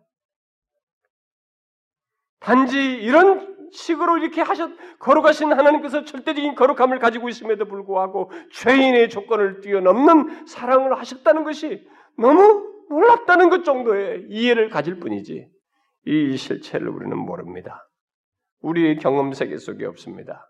단지 2.39 2.79
이런 2.79 3.55
식으로 3.71 4.17
이렇게 4.19 4.41
하셨 4.41 4.69
거룩하신 4.99 5.51
하나님께서 5.51 6.05
절대적인 6.05 6.55
거룩함을 6.55 6.99
가지고 6.99 7.27
있음에도 7.27 7.65
불구하고 7.65 8.31
죄인의 8.53 9.09
조건을 9.09 9.61
뛰어넘는 9.61 10.45
사랑을 10.45 10.97
하셨다는 10.97 11.43
것이 11.43 11.85
너무 12.17 12.71
놀랍다는 12.89 13.49
것 13.49 13.63
정도의 13.63 14.27
이해를 14.29 14.69
가질 14.69 14.99
뿐이지 14.99 15.49
이 16.05 16.37
실체를 16.37 16.87
우리는 16.87 17.17
모릅니다. 17.17 17.89
우리의 18.61 18.97
경험 18.99 19.33
세계 19.33 19.57
속에 19.57 19.85
없습니다. 19.85 20.47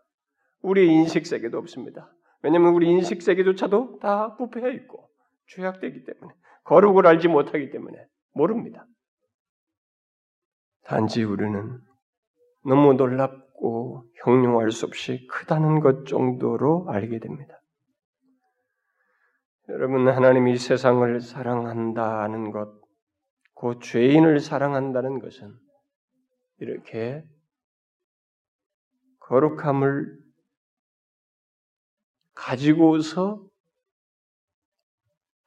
우리의 0.65 0.87
인식 0.87 1.25
세계도 1.25 1.57
없습니다. 1.59 2.11
왜냐하면 2.41 2.73
우리 2.73 2.89
인식 2.89 3.21
세계조차도 3.21 3.99
다 3.99 4.35
부패해 4.35 4.73
있고 4.75 5.09
죄악되기 5.47 6.03
때문에 6.03 6.33
거룩을 6.63 7.07
알지 7.07 7.27
못하기 7.27 7.69
때문에 7.69 8.05
모릅니다. 8.33 8.85
단지 10.83 11.23
우리는 11.23 11.79
너무 12.63 12.93
놀랍고 12.93 14.05
형용할 14.23 14.71
수 14.71 14.85
없이 14.85 15.27
크다는 15.27 15.79
것 15.79 16.05
정도로 16.05 16.87
알게 16.89 17.19
됩니다. 17.19 17.61
여러분, 19.69 20.07
하나님이 20.07 20.57
세상을 20.57 21.21
사랑한다는 21.21 22.51
것, 22.51 22.81
그 23.55 23.79
죄인을 23.81 24.39
사랑한다는 24.39 25.19
것은 25.19 25.55
이렇게 26.59 27.23
거룩함을 29.19 30.24
가지고서 32.35 33.41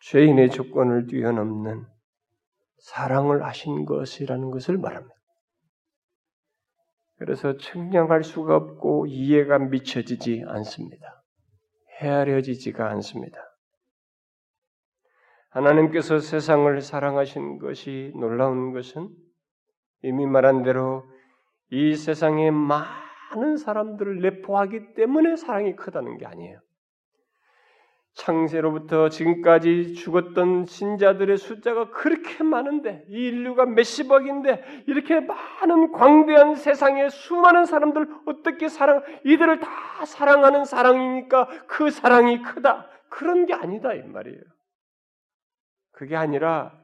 죄인의 0.00 0.50
조건을 0.50 1.06
뛰어넘는 1.06 1.86
사랑을 2.78 3.44
하신 3.44 3.84
것이라는 3.84 4.50
것을 4.50 4.78
말합니다. 4.78 5.14
그래서 7.18 7.56
측량할 7.56 8.22
수가 8.22 8.56
없고 8.56 9.06
이해가 9.06 9.58
미쳐지지 9.58 10.44
않습니다. 10.46 11.24
헤아려지지가 12.00 12.88
않습니다. 12.90 13.38
하나님께서 15.50 16.20
세상을 16.20 16.80
사랑하신 16.80 17.58
것이 17.58 18.12
놀라운 18.14 18.72
것은 18.72 19.08
이미 20.02 20.26
말한 20.26 20.62
대로 20.62 21.04
이 21.70 21.96
세상에 21.96 22.52
많은 22.52 23.56
사람들을 23.56 24.20
내포하기 24.20 24.94
때문에 24.94 25.36
사랑이 25.36 25.74
크다는 25.74 26.18
게 26.18 26.26
아니에요. 26.26 26.60
창세로부터 28.18 29.08
지금까지 29.08 29.94
죽었던 29.94 30.66
신자들의 30.66 31.38
숫자가 31.38 31.90
그렇게 31.90 32.42
많은데 32.42 33.04
이 33.08 33.28
인류가 33.28 33.64
몇십억인데 33.64 34.84
이렇게 34.88 35.20
많은 35.20 35.92
광대한 35.92 36.56
세상에 36.56 37.08
수많은 37.10 37.64
사람들 37.64 38.08
어떻게 38.26 38.68
사랑 38.68 39.02
이들을 39.24 39.60
다 39.60 40.04
사랑하는 40.04 40.64
사랑이니까 40.64 41.46
그 41.68 41.90
사랑이 41.90 42.42
크다 42.42 42.88
그런 43.08 43.46
게 43.46 43.54
아니다 43.54 43.94
이 43.94 44.02
말이에요. 44.02 44.42
그게 45.92 46.16
아니라 46.16 46.76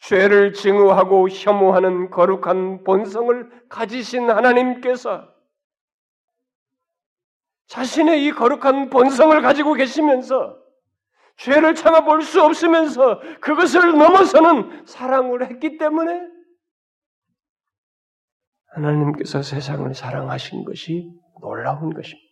죄를 0.00 0.52
증오하고 0.52 1.30
혐오하는 1.30 2.10
거룩한 2.10 2.84
본성을 2.84 3.68
가지신 3.70 4.30
하나님께서 4.30 5.32
자신의 7.68 8.26
이 8.26 8.32
거룩한 8.32 8.90
본성을 8.90 9.40
가지고 9.40 9.72
계시면서 9.72 10.63
죄를 11.36 11.74
참아볼 11.74 12.22
수 12.22 12.42
없으면서 12.42 13.20
그것을 13.40 13.98
넘어서는 13.98 14.86
사랑을 14.86 15.48
했기 15.48 15.78
때문에 15.78 16.34
하나님께서 18.68 19.42
세상을 19.42 19.92
사랑하신 19.94 20.64
것이 20.64 21.10
놀라운 21.40 21.92
것입니다. 21.92 22.24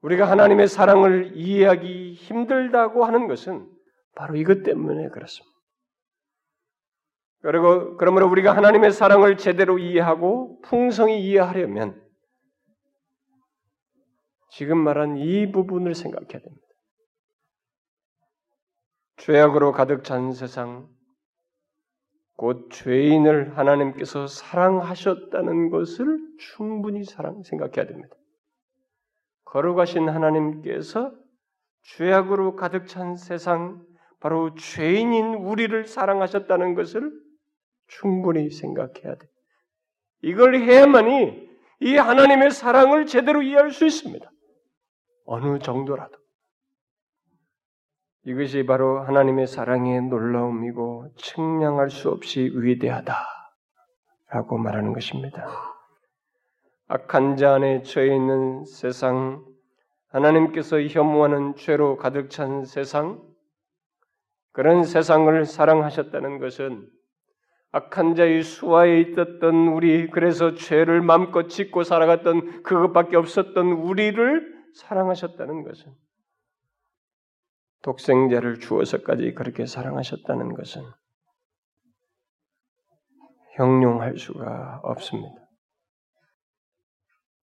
우리가 0.00 0.30
하나님의 0.30 0.68
사랑을 0.68 1.32
이해하기 1.36 2.14
힘들다고 2.14 3.04
하는 3.04 3.26
것은 3.26 3.68
바로 4.14 4.36
이것 4.36 4.62
때문에 4.62 5.08
그렇습니다. 5.08 5.58
그리고 7.42 7.96
그러므로 7.96 8.28
우리가 8.28 8.56
하나님의 8.56 8.92
사랑을 8.92 9.36
제대로 9.36 9.78
이해하고 9.78 10.60
풍성히 10.62 11.22
이해하려면 11.22 12.00
지금 14.50 14.78
말한 14.78 15.16
이 15.18 15.50
부분을 15.52 15.94
생각해야 15.94 16.40
됩니다. 16.40 16.66
죄악으로 19.16 19.72
가득 19.72 20.04
찬 20.04 20.32
세상, 20.32 20.88
곧 22.36 22.70
죄인을 22.70 23.58
하나님께서 23.58 24.26
사랑하셨다는 24.28 25.70
것을 25.70 26.18
충분히 26.38 27.04
사랑 27.04 27.42
생각해야 27.42 27.86
됩니다. 27.86 28.14
거룩하신 29.44 30.08
하나님께서 30.08 31.12
죄악으로 31.82 32.54
가득 32.54 32.86
찬 32.86 33.16
세상, 33.16 33.84
바로 34.20 34.54
죄인인 34.54 35.34
우리를 35.34 35.86
사랑하셨다는 35.86 36.74
것을 36.74 37.10
충분히 37.86 38.50
생각해야 38.50 39.16
돼. 39.16 39.28
이걸 40.22 40.56
해야만이 40.56 41.48
이 41.80 41.96
하나님의 41.96 42.50
사랑을 42.50 43.06
제대로 43.06 43.42
이해할 43.42 43.70
수 43.70 43.86
있습니다. 43.86 44.30
어느 45.28 45.58
정도라도. 45.58 46.16
이것이 48.24 48.64
바로 48.64 49.00
하나님의 49.00 49.46
사랑의 49.46 50.02
놀라움이고 50.02 51.12
측량할 51.16 51.90
수 51.90 52.08
없이 52.08 52.50
위대하다라고 52.54 53.18
말하는 54.58 54.94
것입니다. 54.94 55.46
악한 56.88 57.36
자 57.36 57.54
안에 57.54 57.82
처해 57.82 58.06
있는 58.16 58.64
세상, 58.64 59.44
하나님께서 60.08 60.80
혐오하는 60.80 61.56
죄로 61.56 61.98
가득 61.98 62.30
찬 62.30 62.64
세상, 62.64 63.22
그런 64.52 64.82
세상을 64.82 65.44
사랑하셨다는 65.44 66.38
것은 66.38 66.88
악한 67.72 68.14
자의 68.14 68.42
수하에 68.42 69.00
있었던 69.00 69.68
우리, 69.68 70.08
그래서 70.08 70.54
죄를 70.54 71.02
마음껏 71.02 71.48
짓고 71.48 71.82
살아갔던 71.82 72.62
그것밖에 72.62 73.16
없었던 73.18 73.66
우리를 73.72 74.57
사랑하셨다는 74.78 75.64
것은 75.64 75.92
독생자를 77.82 78.60
주어서까지 78.60 79.34
그렇게 79.34 79.66
사랑하셨다는 79.66 80.54
것은 80.54 80.82
형용할 83.56 84.16
수가 84.18 84.80
없습니다. 84.84 85.48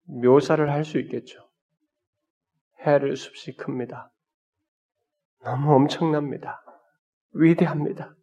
묘사를 0.05 0.70
할 0.70 0.85
수 0.85 0.99
있겠죠. 1.01 1.51
해를 2.80 3.16
숲이 3.16 3.57
큽니다. 3.57 4.12
너무 5.43 5.74
엄청납니다. 5.74 6.62
위대합니다. 7.32 8.14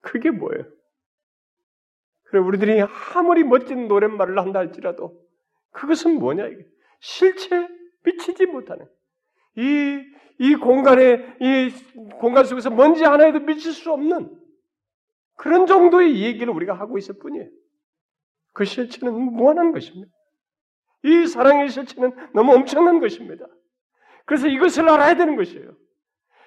그게 0.00 0.30
뭐예요? 0.30 0.64
그래 2.24 2.40
우리들이 2.40 2.82
아무리 3.14 3.42
멋진 3.44 3.88
노랫말을 3.88 4.38
한다 4.38 4.58
할지라도 4.58 5.18
그것은 5.70 6.18
뭐냐 6.18 6.44
실체 7.00 7.68
미치지 8.04 8.46
못하는 8.46 8.86
이, 9.56 10.04
이 10.38 10.54
공간에, 10.56 11.36
이 11.40 11.70
공간 12.18 12.44
속에서 12.44 12.70
먼지 12.70 13.04
하나에도 13.04 13.40
미칠 13.40 13.72
수 13.72 13.92
없는 13.92 14.40
그런 15.36 15.66
정도의 15.66 16.22
얘기를 16.22 16.52
우리가 16.52 16.74
하고 16.74 16.98
있을 16.98 17.18
뿐이에요. 17.18 17.48
그 18.52 18.64
실체는 18.64 19.12
무한한 19.12 19.72
것입니다. 19.72 20.12
이 21.04 21.26
사랑의 21.26 21.68
실체는 21.68 22.12
너무 22.32 22.54
엄청난 22.54 23.00
것입니다. 23.00 23.46
그래서 24.26 24.48
이것을 24.48 24.88
알아야 24.88 25.16
되는 25.16 25.36
것이에요. 25.36 25.76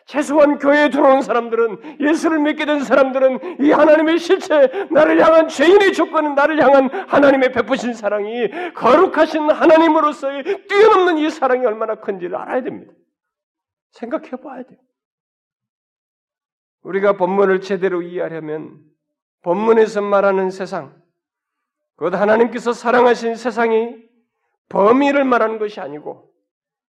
최소한 0.07 0.57
교회에 0.57 0.89
들어온 0.89 1.21
사람들은 1.21 1.99
예수를 1.99 2.39
믿게 2.39 2.65
된 2.65 2.79
사람들은 2.79 3.61
이 3.61 3.71
하나님의 3.71 4.19
실체, 4.19 4.67
나를 4.89 5.21
향한 5.21 5.49
죄인의 5.49 5.91
조건은 5.91 6.33
나를 6.33 6.63
향한 6.63 6.89
하나님의 7.09 7.51
베푸신 7.51 7.93
사랑이 7.93 8.47
거룩하신 8.73 9.51
하나님으로서의 9.51 10.65
뛰어넘는 10.69 11.17
이 11.17 11.29
사랑이 11.29 11.65
얼마나 11.65 11.95
큰지를 11.95 12.37
알아야 12.37 12.63
됩니다. 12.63 12.93
생각해 13.91 14.31
봐야 14.41 14.63
돼요. 14.63 14.79
우리가 16.83 17.17
본문을 17.17 17.59
제대로 17.59 18.01
이해하려면 18.01 18.79
본문에서 19.41 20.01
말하는 20.01 20.51
세상, 20.51 20.95
곧 21.97 22.13
하나님께서 22.13 22.71
사랑하신 22.71 23.35
세상이 23.35 23.97
범위를 24.69 25.25
말하는 25.25 25.59
것이 25.59 25.81
아니고 25.81 26.31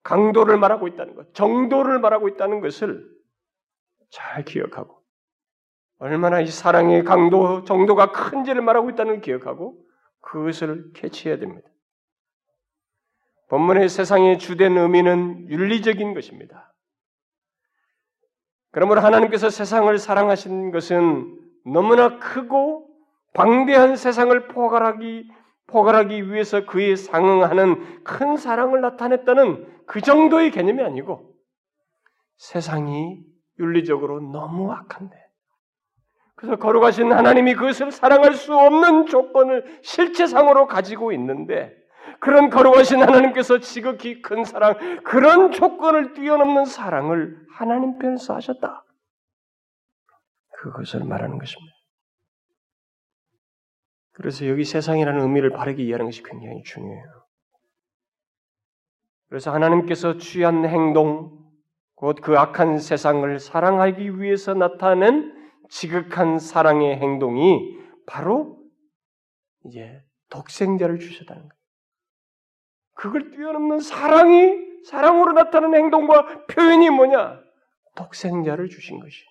강도를 0.07 0.57
말하고 0.57 0.87
있다는 0.87 1.15
것, 1.15 1.33
정도를 1.33 1.99
말하고 1.99 2.29
있다는 2.29 2.61
것을 2.61 3.05
잘 4.09 4.45
기억하고 4.45 5.03
얼마나 5.99 6.39
이 6.39 6.47
사랑의 6.47 7.03
강도, 7.03 7.65
정도가 7.65 8.13
큰지를 8.13 8.61
말하고 8.61 8.89
있다는 8.89 9.15
걸 9.15 9.21
기억하고 9.21 9.77
그것을 10.21 10.93
캐치해야 10.93 11.39
됩니다. 11.39 11.67
본문의 13.49 13.89
세상의 13.89 14.39
주된 14.39 14.77
의미는 14.77 15.49
윤리적인 15.49 16.13
것입니다. 16.13 16.73
그러므로 18.71 19.01
하나님께서 19.01 19.49
세상을 19.49 19.97
사랑하신 19.97 20.71
것은 20.71 21.37
너무나 21.65 22.17
크고 22.17 22.87
방대한 23.33 23.97
세상을 23.97 24.47
포괄하기 24.47 25.29
포괄하기 25.67 26.31
위해서 26.31 26.65
그에 26.65 26.95
상응하는 26.95 28.03
큰 28.03 28.37
사랑을 28.37 28.81
나타냈다는 28.81 29.83
그 29.85 30.01
정도의 30.01 30.51
개념이 30.51 30.81
아니고 30.81 31.33
세상이 32.37 33.19
윤리적으로 33.59 34.19
너무 34.19 34.71
악한데 34.71 35.15
그래서 36.35 36.55
거룩하신 36.55 37.11
하나님이 37.11 37.55
그것을 37.55 37.91
사랑할 37.91 38.33
수 38.35 38.55
없는 38.55 39.07
조건을 39.07 39.79
실체상으로 39.81 40.67
가지고 40.67 41.11
있는데 41.11 41.75
그런 42.19 42.49
거룩하신 42.49 43.01
하나님께서 43.01 43.59
지극히 43.59 44.21
큰 44.21 44.43
사랑, 44.43 44.75
그런 45.03 45.51
조건을 45.51 46.13
뛰어넘는 46.13 46.65
사랑을 46.65 47.37
하나님 47.51 47.97
편에서 47.99 48.35
하셨다. 48.35 48.85
그것을 50.59 51.03
말하는 51.03 51.37
것입니다. 51.37 51.76
그래서 54.17 54.47
여기 54.47 54.63
세상이라는 54.63 55.21
의미를 55.21 55.51
바르게 55.51 55.83
이해하는 55.83 56.05
것이 56.05 56.23
굉장히 56.23 56.63
중요해요. 56.63 57.25
그래서 59.29 59.53
하나님께서 59.53 60.17
취한 60.17 60.65
행동, 60.65 61.37
곧 61.93 62.21
그 62.21 62.35
악한 62.35 62.79
세상을 62.79 63.39
사랑하기 63.39 64.19
위해서 64.19 64.55
나타낸 64.55 65.35
지극한 65.69 66.39
사랑의 66.39 66.97
행동이 66.97 67.77
바로 68.07 68.59
이제 69.65 70.01
독생자를 70.29 70.97
주셨다는 70.97 71.43
거예요. 71.43 71.53
그걸 72.95 73.29
뛰어넘는 73.29 73.79
사랑이 73.81 74.83
사랑으로 74.85 75.33
나타나는 75.33 75.77
행동과 75.77 76.47
표현이 76.47 76.89
뭐냐? 76.89 77.39
독생자를 77.95 78.69
주신 78.69 78.99
것이. 78.99 79.23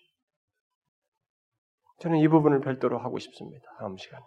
저는 1.98 2.18
이 2.18 2.28
부분을 2.28 2.60
별도로 2.60 2.98
하고 2.98 3.18
싶습니다. 3.18 3.64
다음 3.80 3.96
시간. 3.96 4.20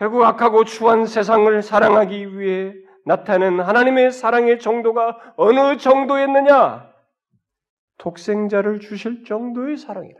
결국 0.00 0.24
악하고 0.24 0.64
추한 0.64 1.04
세상을 1.04 1.60
사랑하기 1.60 2.38
위해 2.38 2.72
나타낸 3.04 3.60
하나님의 3.60 4.12
사랑의 4.12 4.58
정도가 4.58 5.34
어느 5.36 5.76
정도였느냐? 5.76 6.90
독생자를 7.98 8.80
주실 8.80 9.24
정도의 9.24 9.76
사랑이다. 9.76 10.18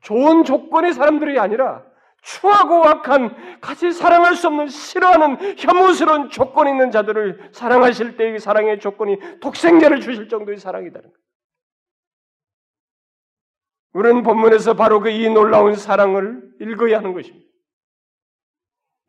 좋은 0.00 0.44
조건의 0.44 0.94
사람들이 0.94 1.38
아니라 1.38 1.84
추하고 2.22 2.82
악한 2.82 3.60
같이 3.60 3.92
사랑할 3.92 4.36
수 4.36 4.46
없는 4.46 4.68
싫어하는 4.68 5.58
혐오스러운 5.58 6.30
조건 6.30 6.66
있는 6.66 6.90
자들을 6.90 7.50
사랑하실 7.52 8.16
때의 8.16 8.38
사랑의 8.38 8.80
조건이 8.80 9.18
독생자를 9.40 10.00
주실 10.00 10.30
정도의 10.30 10.56
사랑이다는 10.56 11.10
거예요. 11.10 11.23
우리는 13.94 14.22
본문에서 14.22 14.74
바로 14.74 15.00
그 15.00 15.08
이 15.08 15.30
놀라운 15.30 15.74
사랑을 15.74 16.52
읽어야 16.60 16.98
하는 16.98 17.14
것입니다. 17.14 17.44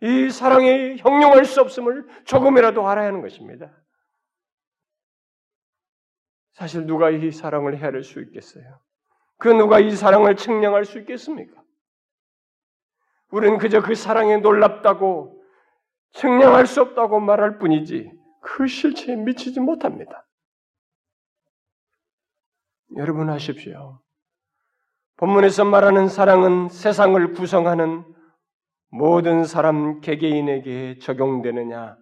이 0.01 0.29
사랑이 0.29 0.97
형용할 0.97 1.45
수 1.45 1.61
없음을 1.61 2.07
조금이라도 2.25 2.87
알아야 2.87 3.07
하는 3.07 3.21
것입니다. 3.21 3.75
사실 6.53 6.85
누가 6.85 7.09
이 7.09 7.31
사랑을 7.31 7.77
헤아릴 7.77 8.03
수 8.03 8.21
있겠어요? 8.21 8.79
그 9.37 9.49
누가 9.49 9.79
이 9.79 9.91
사랑을 9.91 10.35
측량할 10.35 10.85
수 10.85 10.99
있겠습니까? 10.99 11.61
우리는 13.31 13.57
그저 13.57 13.81
그 13.81 13.95
사랑에 13.95 14.37
놀랍다고 14.37 15.43
측량할 16.13 16.67
수 16.67 16.81
없다고 16.81 17.19
말할 17.19 17.57
뿐이지 17.57 18.11
그 18.41 18.67
실체에 18.67 19.15
미치지 19.15 19.59
못합니다. 19.59 20.25
여러분 22.95 23.29
하십시오. 23.29 24.04
본문에서 25.17 25.63
말하는 25.63 26.07
사랑은 26.09 26.67
세상을 26.69 27.33
구성하는 27.33 28.03
모든 28.89 29.45
사람 29.45 30.01
개개인에게 30.01 30.99
적용되느냐, 30.99 31.97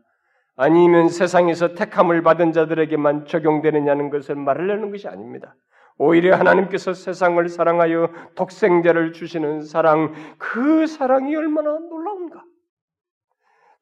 아니면 0.56 1.10
세상에서 1.10 1.76
택함을 1.76 2.24
받은 2.24 2.52
자들에게만 2.54 3.26
적용되느냐는 3.26 4.10
것을 4.10 4.36
말하려는 4.36 4.92
것이 4.92 5.08
아닙니다. 5.08 5.56
오히려 5.98 6.36
하나님께서 6.36 6.94
세상을 6.94 7.48
사랑하여 7.50 8.10
독생자를 8.36 9.14
주시는 9.14 9.62
사랑, 9.62 10.14
그 10.40 10.88
사랑이 10.88 11.36
얼마나 11.36 11.70
놀라운가? 11.70 12.44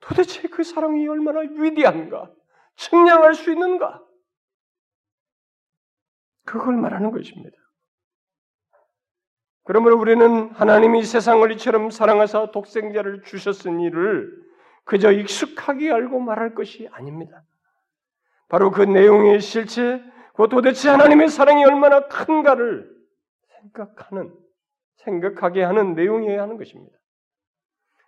도대체 0.02 0.50
그 0.50 0.64
사랑이 0.64 1.08
얼마나 1.08 1.40
위대한가? 1.40 2.30
측량할 2.76 3.34
수 3.34 3.52
있는가? 3.52 4.02
그걸 6.46 6.76
말하는 6.76 7.12
것입니다. 7.12 7.61
그러므로 9.64 9.98
우리는 10.00 10.50
하나님이 10.52 11.04
세상을 11.04 11.52
이처럼 11.54 11.92
사랑하사 11.92 12.52
독생자를 12.52 13.24
주셨으니를 13.24 14.32
그저 14.84 15.12
익숙하게 15.12 15.92
알고 15.92 16.20
말할 16.20 16.56
것이 16.56 16.88
아닙니다. 16.92 17.44
바로 18.50 18.72
그 18.72 18.82
내용의 18.82 19.40
실체, 19.40 20.04
그 20.34 20.50
도대체 20.50 20.90
하나님의 20.90 21.30
사랑이 21.30 21.64
얼마나 21.64 22.08
큰가를 22.08 22.90
생각하는, 23.62 24.34
생각하게 24.98 25.64
하는 25.64 25.94
내용이어야 25.94 26.42
하는 26.42 26.58
것입니다. 26.58 26.98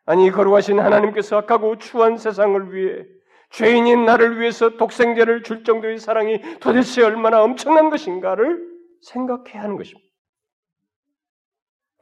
아니, 0.06 0.30
거룩하신 0.32 0.80
하나님께서 0.80 1.38
악하고 1.38 1.78
추한 1.78 2.18
세상을 2.18 2.74
위해 2.74 3.06
죄인인 3.52 4.04
나를 4.06 4.40
위해서 4.40 4.78
독생자를 4.78 5.44
줄 5.44 5.64
정도의 5.64 6.00
사랑이 6.00 6.42
도대체 6.60 7.04
얼마나 7.04 7.42
엄청난 7.44 7.90
것인가를 7.90 8.60
생각해야 9.02 9.62
하는 9.62 9.78
것입니다. 9.78 10.03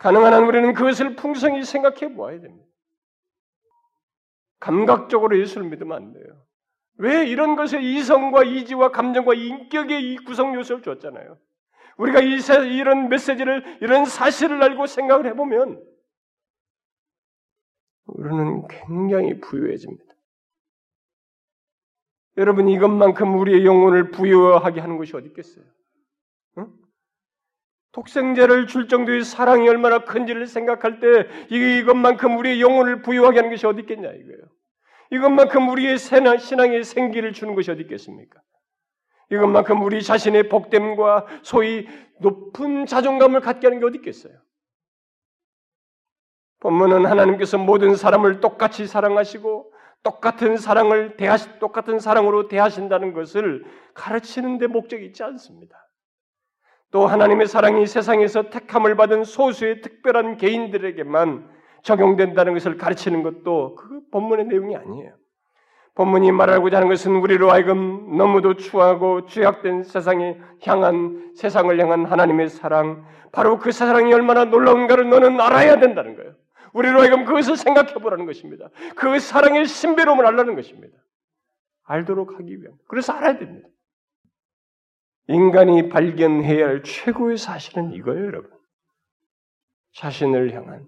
가능한 0.02 0.34
한 0.34 0.44
우리는 0.46 0.74
그것을 0.74 1.16
풍성히 1.16 1.64
생각해 1.64 2.16
보아야 2.16 2.42
됩니다. 2.42 2.68
감각적으로 4.60 5.40
예수를 5.40 5.70
믿으면 5.70 5.96
안 5.96 6.12
돼요. 6.12 6.44
왜 6.96 7.28
이런 7.28 7.56
것에 7.56 7.80
이성과 7.80 8.44
이지와 8.44 8.90
감정과 8.90 9.36
인격의 9.36 10.12
이 10.12 10.18
구성 10.18 10.56
요소를 10.56 10.82
줬잖아요. 10.82 11.38
우리가 11.98 12.20
이, 12.20 12.40
이런 12.80 13.10
메시지를, 13.10 13.78
이런 13.82 14.06
사실을 14.06 14.64
알고 14.64 14.88
생각을 14.88 15.28
해보면, 15.28 15.84
우리는 18.06 18.68
굉장히 18.70 19.40
부유해집니다. 19.40 20.16
여러분, 22.38 22.70
이것만큼 22.70 23.38
우리의 23.38 23.68
영혼을 23.68 24.10
부유하게 24.10 24.82
하는 24.82 24.98
것이 24.98 25.16
어디 25.16 25.28
있겠어요? 25.28 25.64
응? 27.92 28.02
독생자를 28.04 28.68
줄 28.68 28.88
정도의 28.88 29.24
사랑이 29.24 29.68
얼마나 29.68 30.00
큰지를 30.00 30.48
생각할 30.48 31.00
때 31.00 31.28
이것만큼 31.50 32.38
우리의 32.38 32.62
영혼을 32.62 33.02
부유하게 33.02 33.40
하는 33.40 33.52
것이 33.52 33.66
어디 33.68 33.82
있겠냐 33.82 34.10
이거예요. 34.10 34.42
이것만큼 35.12 35.70
우리의 35.70 35.98
신앙의 35.98 36.84
생기를 36.84 37.34
주는 37.34 37.54
것이 37.54 37.70
어디 37.70 37.82
있겠습니까? 37.82 38.42
이것만큼 39.30 39.82
우리 39.84 40.02
자신의 40.04 40.50
복됨과 40.50 41.26
소위 41.44 41.88
높은 42.20 42.86
자존감을 42.86 43.42
갖게 43.42 43.68
하는 43.68 43.80
게 43.80 43.86
어디 43.86 43.98
있겠어요? 43.98 44.34
본문은 46.60 47.06
하나님께서 47.06 47.58
모든 47.58 47.96
사람을 47.96 48.40
똑같이 48.40 48.88
사랑하시고 48.88 49.74
똑같은 50.04 50.58
사랑을 50.58 51.18
대하시, 51.18 51.60
똑같은 51.60 52.00
사랑으로 52.00 52.48
대하신다는 52.48 53.14
것을 53.14 53.66
가르치는 53.94 54.58
데 54.60 54.68
목적이 54.68 55.06
있지 55.08 55.24
않습니다. 55.24 55.91
또 56.92 57.08
하나님의 57.08 57.48
사랑이 57.48 57.88
세상에서 57.88 58.50
택함을 58.50 58.96
받은 58.96 59.24
소수의 59.24 59.82
특별한 59.82 60.38
개인들에게만 60.38 61.50
적용된다는 61.84 62.54
것을 62.54 62.78
가르치는 62.78 63.24
것도 63.24 63.76
그 63.76 64.02
본문의 64.12 64.46
내용이 64.46 64.76
아니에요. 64.76 65.16
본문이 65.96 66.32
말하고자 66.32 66.78
하는 66.78 66.90
것은 66.90 67.16
우리로 67.16 67.52
하여금 67.52 68.18
너무도 68.18 68.56
추하고 68.56 69.26
죄악된 69.26 69.84
세상에 69.84 70.38
향한 70.64 71.34
세상을 71.36 71.78
향한 71.80 72.06
하나님의 72.06 72.50
사랑, 72.50 73.06
바로 73.32 73.58
그 73.58 73.72
사랑이 73.72 74.14
얼마나 74.14 74.46
놀라운가를 74.46 75.10
너는 75.10 75.40
알아야 75.40 75.80
된다는 75.80 76.16
거예요. 76.16 76.34
우리로 76.74 77.02
하여금 77.02 77.26
그것을 77.26 77.58
생각해 77.58 77.94
보라는 77.96 78.26
것입니다. 78.26 78.70
그 78.96 79.20
사랑의 79.20 79.66
신비로움을 79.66 80.26
알라는 80.26 80.56
것입니다. 80.56 80.98
알도록 81.84 82.40
하기 82.40 82.62
위함. 82.62 82.74
그래서 82.88 83.12
알아야 83.14 83.38
됩니다. 83.38 83.68
인간이 85.28 85.90
발견해야 85.90 86.68
할 86.68 86.84
최고의 86.84 87.38
사실은 87.38 87.94
이거예요, 87.94 88.26
여러분. 88.26 88.52
자신을 89.94 90.54
향한 90.54 90.86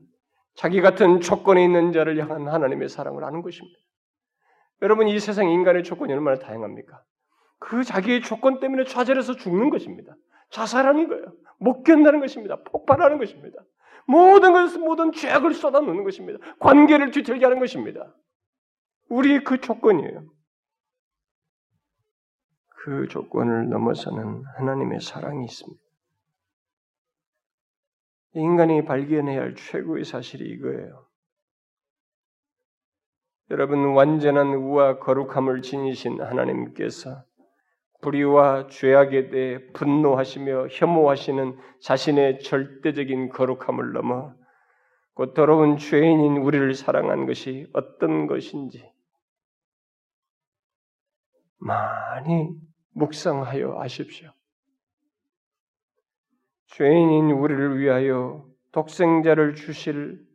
자기 0.56 0.82
같은 0.82 1.20
조건에 1.20 1.64
있는 1.64 1.92
자를 1.92 2.18
향한 2.20 2.48
하나님의 2.48 2.90
사랑을 2.90 3.24
아는 3.24 3.42
것입니다. 3.42 3.78
여러분 4.82 5.08
이 5.08 5.20
세상 5.20 5.50
인간의 5.50 5.84
조건이 5.84 6.14
얼마나 6.14 6.38
다양합니까? 6.38 7.02
그 7.60 7.84
자기의 7.84 8.22
조건 8.22 8.60
때문에 8.60 8.84
좌절해서 8.84 9.36
죽는 9.36 9.70
것입니다. 9.70 10.16
자살하는 10.50 11.08
거예요. 11.08 11.34
못 11.58 11.84
견다는 11.84 12.20
것입니다. 12.20 12.58
폭발하는 12.66 13.18
것입니다. 13.18 13.60
모든 14.06 14.52
것을 14.52 14.80
모든 14.80 15.12
죄악을 15.14 15.54
쏟아놓는 15.54 16.04
것입니다. 16.04 16.40
관계를 16.60 17.12
뒤틀게 17.12 17.46
하는 17.46 17.60
것입니다. 17.60 18.14
우리의 19.10 19.44
그 19.44 19.62
조건이에요. 19.62 20.26
그 22.84 23.08
조건을 23.08 23.70
넘어서는 23.70 24.44
하나님의 24.58 25.00
사랑이 25.00 25.46
있습니다. 25.46 25.82
인간이 28.34 28.84
발견해야 28.84 29.40
할 29.40 29.56
최고의 29.56 30.04
사실이 30.04 30.44
이거예요. 30.50 31.08
여러분 33.52 33.94
완전한 33.94 34.48
우와 34.48 35.00
거룩함을 35.00 35.62
지니신 35.62 36.22
하나님께서 36.22 37.24
불의와 38.02 38.68
죄악에 38.68 39.30
대해 39.30 39.66
분노하시며 39.72 40.68
혐오하시는 40.70 41.58
자신의 41.80 42.40
절대적인 42.40 43.30
거룩함을 43.30 43.94
넘어 43.94 44.34
곧 45.14 45.34
더러운 45.34 45.78
죄인인 45.78 46.38
우리를 46.38 46.74
사랑한 46.74 47.28
것이 47.28 47.66
어떤 47.72 48.28
것인지 48.28 48.92
많이 51.60 52.73
묵상하여 52.94 53.80
아십시오. 53.80 54.32
죄인인 56.68 57.32
우리를 57.32 57.80
위하여 57.80 58.46
독생자를 58.72 59.56
주실 59.56 60.26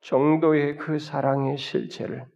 정도의 0.00 0.76
그 0.76 0.98
사랑의 0.98 1.56
실체를 1.56 2.26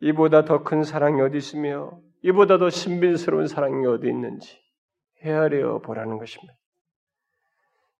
이보다 0.00 0.44
더 0.44 0.64
큰 0.64 0.82
사랑이 0.82 1.20
어디 1.20 1.36
있으며 1.36 2.00
이보다 2.22 2.58
더 2.58 2.70
신비스러운 2.70 3.46
사랑이 3.46 3.86
어디 3.86 4.06
있는지 4.08 4.58
헤아려 5.22 5.80
보라는 5.80 6.18
것입니다. 6.18 6.54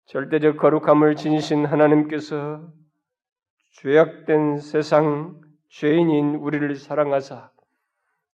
절대적 0.06 0.56
거룩함을 0.56 1.16
지니신 1.16 1.66
하나님께서 1.66 2.72
죄악된 3.72 4.58
세상 4.58 5.40
죄인인 5.68 6.36
우리를 6.36 6.74
사랑하사 6.76 7.50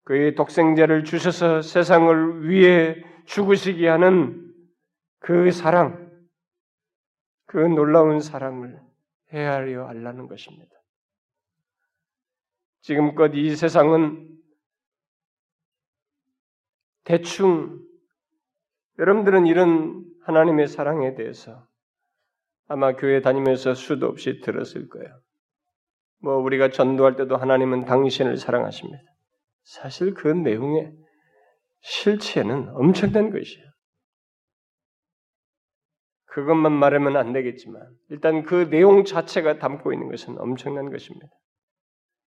그의 0.10 0.34
독생자를 0.34 1.04
주셔서 1.04 1.62
세상을 1.62 2.50
위해 2.50 2.96
죽으시게 3.26 3.88
하는 3.88 4.52
그 5.20 5.52
사랑, 5.52 6.10
그 7.46 7.60
놀라운 7.60 8.20
사랑을 8.20 8.82
헤아려 9.32 9.86
알라는 9.86 10.28
것입니다. 10.28 10.72
지금껏 12.82 13.28
이 13.36 13.56
세상은 13.56 14.36
대충 17.04 17.80
여러분들은 18.98 19.46
이런 19.46 20.04
하나님의 20.24 20.70
사랑에 20.70 21.14
대해서 21.14 21.68
아마 22.68 22.96
교회 22.96 23.22
다니면서 23.22 23.76
수도 23.76 24.08
없이 24.08 24.42
들었을 24.42 24.90
거예요. 24.90 25.22
뭐 26.18 26.38
우리가 26.38 26.72
전도할 26.72 27.16
때도 27.16 27.38
하나님은 27.38 27.86
당신을 27.86 28.38
사랑하십니다. 28.38 29.04
사실 29.70 30.16
그 30.16 30.28
내용의 30.28 30.92
실체는 31.82 32.70
엄청난 32.70 33.30
것이에요. 33.30 33.70
그것만 36.26 36.72
말하면 36.72 37.16
안 37.18 37.34
되겠지만 37.34 37.88
일단 38.10 38.44
그 38.44 38.70
내용 38.70 39.04
자체가 39.04 39.60
담고 39.60 39.94
있는 39.94 40.10
것은 40.10 40.40
엄청난 40.40 40.90
것입니다. 40.90 41.28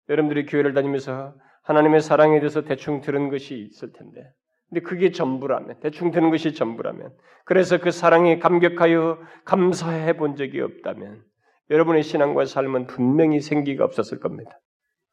여러분들이 0.09 0.47
교회를 0.47 0.72
다니면서 0.72 1.34
하나님의 1.64 2.01
사랑에 2.01 2.39
대해서 2.41 2.62
대충 2.62 3.03
들은 3.03 3.28
것이 3.28 3.68
있을 3.70 3.93
텐데 3.93 4.22
근데 4.68 4.80
그게 4.80 5.11
전부라면 5.11 5.80
대충 5.80 6.12
들은 6.12 6.30
것이 6.30 6.55
전부라면 6.55 7.14
그래서 7.45 7.78
그 7.78 7.91
사랑에 7.91 8.39
감격하여 8.39 9.18
감사해 9.45 10.16
본 10.16 10.37
적이 10.37 10.62
없다면 10.62 11.22
여러분의 11.68 12.03
신앙과 12.03 12.47
삶은 12.47 12.87
분명히 12.87 13.41
생기가 13.41 13.84
없었을 13.84 14.20
겁니다. 14.20 14.59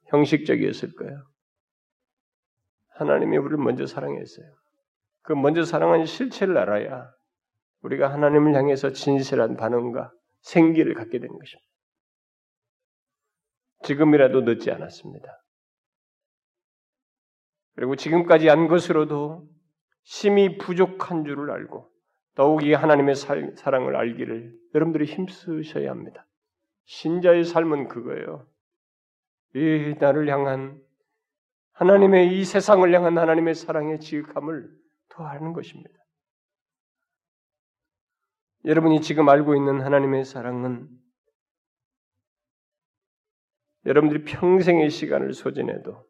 형식적이었을 0.07 0.95
거예요. 0.95 1.32
하나님이 2.95 3.37
우리를 3.37 3.57
먼저 3.57 3.85
사랑했어요. 3.85 4.45
그 5.21 5.33
먼저 5.33 5.63
사랑한 5.63 6.05
실체를 6.05 6.57
알아야 6.57 7.11
우리가 7.81 8.11
하나님을 8.11 8.55
향해서 8.55 8.91
진실한 8.91 9.57
반응과 9.57 10.11
생기를 10.41 10.93
갖게 10.93 11.19
되는 11.19 11.37
것입니다. 11.37 11.69
지금이라도 13.83 14.41
늦지 14.41 14.71
않았습니다. 14.71 15.27
그리고 17.75 17.95
지금까지 17.95 18.49
안 18.49 18.67
것으로도 18.67 19.47
심히 20.03 20.57
부족한 20.57 21.25
줄을 21.25 21.51
알고 21.51 21.89
더욱 22.35 22.63
이 22.63 22.73
하나님의 22.73 23.15
사랑을 23.15 23.95
알기를 23.95 24.53
여러분들이 24.73 25.05
힘쓰셔야 25.05 25.89
합니다. 25.89 26.25
신자의 26.85 27.43
삶은 27.43 27.87
그거예요. 27.87 28.47
이 29.55 29.95
나를 29.99 30.29
향한 30.29 30.79
하나님의 31.73 32.37
이 32.37 32.45
세상을 32.45 32.91
향한 32.93 33.17
하나님의 33.17 33.55
사랑의 33.55 33.99
지극함을 33.99 34.69
더하는 35.09 35.53
것입니다. 35.53 35.97
여러분이 38.65 39.01
지금 39.01 39.27
알고 39.27 39.55
있는 39.55 39.81
하나님의 39.81 40.23
사랑은 40.23 40.89
여러분들이 43.85 44.23
평생의 44.23 44.89
시간을 44.89 45.33
소진해도 45.33 46.07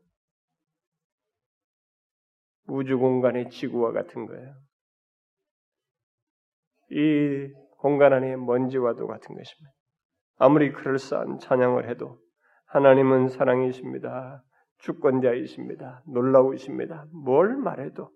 우주 2.68 2.97
공간의 2.97 3.49
지구와 3.49 3.91
같은 3.91 4.26
거예요. 4.28 4.55
이 6.91 7.51
공간 7.80 8.14
안의 8.14 8.38
먼지와도 8.38 9.07
같은 9.07 9.36
것입니다. 9.36 9.74
아무리 10.38 10.72
그럴싸한 10.72 11.39
찬양을 11.39 11.89
해도 11.89 12.20
하나님은 12.68 13.30
사랑이십니다. 13.30 14.43
주권자이십니다. 14.84 16.04
놀라우십니다. 16.08 17.06
뭘 17.12 17.56
말해도 17.56 18.12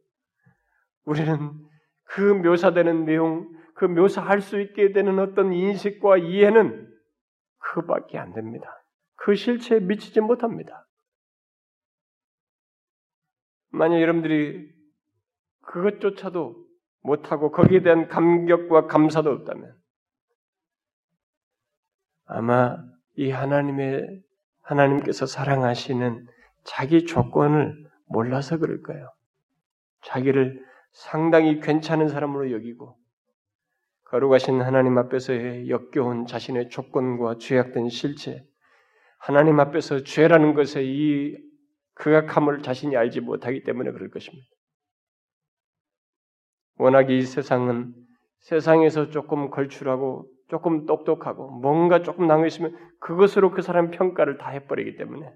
우리는 1.05 1.51
그 2.03 2.21
묘사되는 2.21 3.05
내용, 3.05 3.49
그 3.73 3.85
묘사할 3.85 4.41
수 4.41 4.59
있게 4.59 4.91
되는 4.91 5.19
어떤 5.19 5.53
인식과 5.53 6.17
이해는 6.17 6.87
그밖에 7.59 8.17
안 8.17 8.33
됩니다. 8.33 8.69
그 9.15 9.35
실체에 9.35 9.79
미치지 9.79 10.19
못합니다. 10.21 10.85
만약 13.69 14.01
여러분들이 14.01 14.69
그것조차도 15.61 16.65
못하고 17.01 17.51
거기에 17.51 17.81
대한 17.81 18.07
감격과 18.07 18.87
감사도 18.87 19.29
없다면 19.29 19.73
아마 22.25 22.77
이 23.15 23.29
하나님의 23.29 24.23
하나님께서 24.61 25.25
사랑하시는 25.25 26.27
자기 26.67 27.05
조건을 27.05 27.75
몰라서 28.07 28.57
그럴 28.57 28.81
거예요. 28.83 29.09
자기를 30.03 30.63
상당히 30.91 31.59
괜찮은 31.59 32.09
사람으로 32.09 32.51
여기고 32.51 32.97
거룩하신 34.05 34.61
하나님 34.61 34.97
앞에서의 34.97 35.69
역겨운 35.69 36.25
자신의 36.25 36.69
조건과 36.69 37.37
죄악된 37.39 37.89
실체, 37.89 38.45
하나님 39.17 39.59
앞에서 39.59 40.03
죄라는 40.03 40.53
것에 40.53 40.83
이 40.83 41.37
극악함을 41.95 42.61
자신이 42.61 42.95
알지 42.95 43.21
못하기 43.21 43.63
때문에 43.63 43.91
그럴 43.91 44.09
것입니다. 44.09 44.47
워낙 46.77 47.09
이 47.09 47.21
세상은 47.21 47.93
세상에서 48.41 49.09
조금 49.09 49.49
걸출하고 49.49 50.29
조금 50.49 50.85
똑똑하고 50.85 51.49
뭔가 51.49 52.03
조금 52.03 52.27
남아 52.27 52.45
있으면 52.47 52.77
그것으로 52.99 53.51
그 53.51 53.61
사람 53.61 53.89
평가를 53.89 54.37
다 54.37 54.49
해버리기 54.49 54.95
때문에 54.95 55.33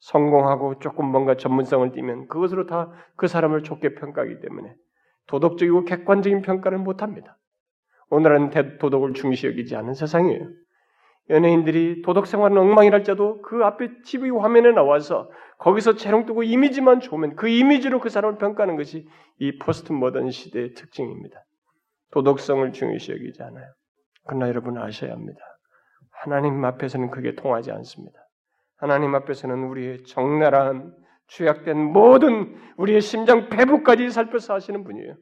성공하고 0.00 0.78
조금 0.78 1.06
뭔가 1.06 1.36
전문성을 1.36 1.92
띠면 1.92 2.28
그것으로 2.28 2.66
다 2.66 2.90
그 3.16 3.28
사람을 3.28 3.62
좋게 3.62 3.94
평가하기 3.94 4.40
때문에 4.40 4.74
도덕적이고 5.26 5.84
객관적인 5.84 6.42
평가를 6.42 6.78
못합니다. 6.78 7.36
오늘은 8.08 8.50
도덕을 8.78 9.12
중시 9.12 9.46
여기지 9.46 9.76
않은 9.76 9.94
세상이에요. 9.94 10.48
연예인들이 11.28 12.02
도덕 12.02 12.26
생활은 12.26 12.58
엉망이랄지라도 12.58 13.42
그 13.42 13.64
앞에 13.64 14.02
TV 14.02 14.30
화면에 14.30 14.72
나와서 14.72 15.30
거기서 15.58 15.94
재롱 15.94 16.26
뜨고 16.26 16.42
이미지만 16.42 17.00
좋으면 17.00 17.36
그 17.36 17.46
이미지로 17.48 18.00
그 18.00 18.08
사람을 18.08 18.38
평가하는 18.38 18.76
것이 18.76 19.06
이 19.38 19.58
포스트 19.58 19.92
모던 19.92 20.30
시대의 20.30 20.74
특징입니다. 20.74 21.44
도덕성을 22.10 22.72
중요시 22.72 23.12
여기지 23.12 23.42
않아요. 23.42 23.66
그러나 24.26 24.48
여러분 24.48 24.76
아셔야 24.78 25.12
합니다. 25.12 25.40
하나님 26.10 26.64
앞에서는 26.64 27.10
그게 27.10 27.34
통하지 27.34 27.70
않습니다. 27.70 28.18
하나님 28.80 29.14
앞에서는 29.14 29.64
우리의 29.64 30.04
적나라한 30.04 30.94
죄악된 31.28 31.78
모든 31.78 32.56
우리의 32.76 33.00
심장 33.00 33.48
배부까지 33.50 34.10
살펴서 34.10 34.54
하시는 34.54 34.82
분이에요. 34.84 35.14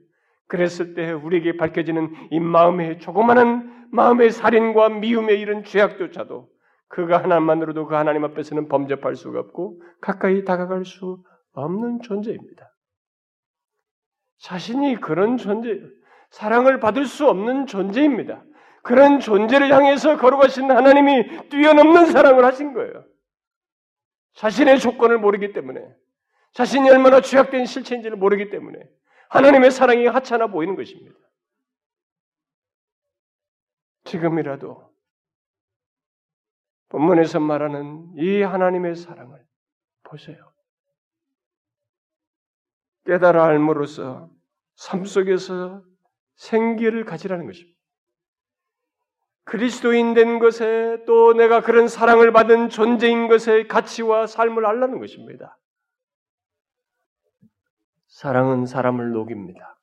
그랬을 0.47 0.95
때 0.95 1.13
우리에게 1.13 1.57
밝혀지는 1.57 2.15
이 2.31 2.41
마음의 2.41 3.01
조그마한 3.01 3.89
마음의 3.91 4.31
살인과 4.31 4.91
미움의 4.91 5.41
이런 5.41 5.65
죄악조차도 5.65 6.49
그가 6.89 7.23
하나만으로도 7.23 7.87
그 7.87 7.95
하나님 7.95 8.25
앞에서는 8.25 8.69
범접할 8.69 9.17
수가 9.17 9.41
없고 9.41 9.83
가까이 10.01 10.45
다가갈 10.45 10.85
수 10.85 11.23
없는 11.53 12.01
존재입니다. 12.01 12.73
자신이 14.39 14.97
그런 15.01 15.37
존재, 15.37 15.81
사랑을 16.31 16.79
받을 16.79 17.05
수 17.05 17.29
없는 17.29 17.67
존재입니다. 17.67 18.45
그런 18.83 19.19
존재를 19.19 19.73
향해서 19.73 20.17
걸어가신 20.17 20.71
하나님이 20.71 21.49
뛰어넘는 21.49 22.07
사랑을 22.07 22.45
하신 22.45 22.73
거예요. 22.73 23.05
자신의 24.35 24.81
조건을 24.81 25.19
모르기 25.19 25.53
때문에, 25.53 25.81
자신이 26.53 26.89
얼마나 26.91 27.21
죄악된 27.21 27.67
실체인지를 27.67 28.17
모르기 28.17 28.51
때문에, 28.51 28.79
하나님의 29.31 29.71
사랑이 29.71 30.07
하찮아 30.07 30.49
보이는 30.49 30.75
것입니다. 30.77 31.19
지금이라도 34.05 34.89
본문에서 36.89 37.41
말하는 37.41 38.15
이 38.17 38.41
하나님의 38.41 38.97
사랑을 38.97 39.45
보세요. 40.05 40.53
깨달아 43.05 43.45
알므로써 43.45 44.31
삶 44.77 45.05
속에서 45.05 45.83
생기를 46.37 47.05
가지라는 47.05 47.47
것입니다. 47.47 47.78
그리스도인 49.49 50.13
된 50.13 50.39
것에 50.39 51.05
또 51.07 51.33
내가 51.33 51.63
그런 51.63 51.89
사랑을 51.89 52.33
받은 52.33 52.69
존재인 52.69 53.29
것의 53.29 53.67
가치와 53.67 54.27
삶을 54.27 54.67
알라는 54.67 54.99
것입니다. 54.99 55.59
사랑은 58.09 58.67
사람을 58.67 59.13
녹입니다. 59.13 59.81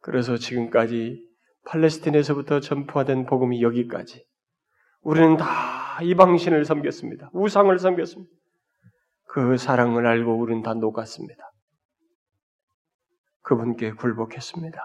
그래서 0.00 0.38
지금까지 0.38 1.22
팔레스틴에서부터 1.66 2.60
전파된 2.60 3.26
복음이 3.26 3.60
여기까지 3.60 4.24
우리는 5.02 5.36
다 5.36 6.00
이방신을 6.00 6.64
섬겼습니다. 6.64 7.28
우상을 7.34 7.78
섬겼습니다. 7.78 8.32
그 9.24 9.58
사랑을 9.58 10.06
알고 10.06 10.38
우리는 10.38 10.62
다 10.62 10.72
녹았습니다. 10.72 11.42
그분께 13.42 13.92
굴복했습니다. 13.92 14.80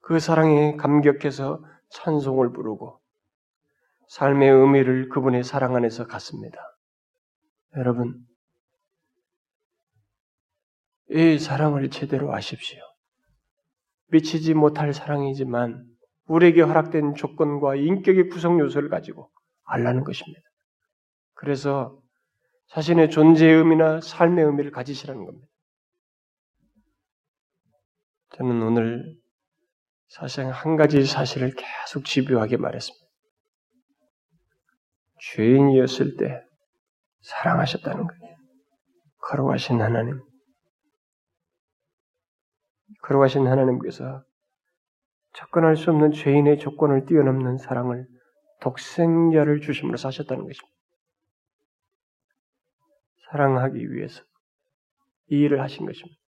그 0.00 0.18
사랑에 0.18 0.74
감격해서 0.76 1.62
찬송을 1.90 2.52
부르고 2.52 3.00
삶의 4.08 4.50
의미를 4.50 5.08
그분의 5.08 5.44
사랑 5.44 5.76
안에서 5.76 6.06
갖습니다. 6.06 6.58
여러분, 7.76 8.26
이 11.10 11.38
사랑을 11.38 11.90
제대로 11.90 12.34
아십시오. 12.34 12.80
미치지 14.08 14.54
못할 14.54 14.92
사랑이지만 14.92 15.84
우리에게 16.26 16.62
허락된 16.62 17.14
조건과 17.14 17.76
인격의 17.76 18.28
구성 18.28 18.58
요소를 18.60 18.88
가지고 18.88 19.30
알라는 19.64 20.04
것입니다. 20.04 20.42
그래서 21.34 22.00
자신의 22.68 23.10
존재의 23.10 23.56
의미나 23.56 24.00
삶의 24.00 24.44
의미를 24.44 24.70
가지시라는 24.70 25.24
겁니다. 25.24 25.48
저는 28.36 28.62
오늘 28.62 29.16
사실상 30.10 30.50
한 30.50 30.76
가지 30.76 31.04
사실을 31.04 31.52
계속 31.54 32.04
집요하게 32.04 32.56
말했습니다. 32.56 33.06
죄인이었을 35.20 36.16
때 36.16 36.42
사랑하셨다는 37.20 38.06
거예요. 38.06 38.36
거룩하신 39.22 39.80
하나님. 39.80 40.20
거룩하신 43.02 43.46
하나님께서 43.46 44.24
접근할 45.32 45.76
수 45.76 45.90
없는 45.90 46.10
죄인의 46.10 46.58
조건을 46.58 47.06
뛰어넘는 47.06 47.58
사랑을 47.58 48.08
독생자를 48.62 49.60
주심으로 49.60 49.96
사셨다는 49.96 50.42
것입니다. 50.42 50.76
사랑하기 53.30 53.92
위해서 53.92 54.24
이 55.28 55.36
일을 55.36 55.60
하신 55.60 55.86
것입니다. 55.86 56.19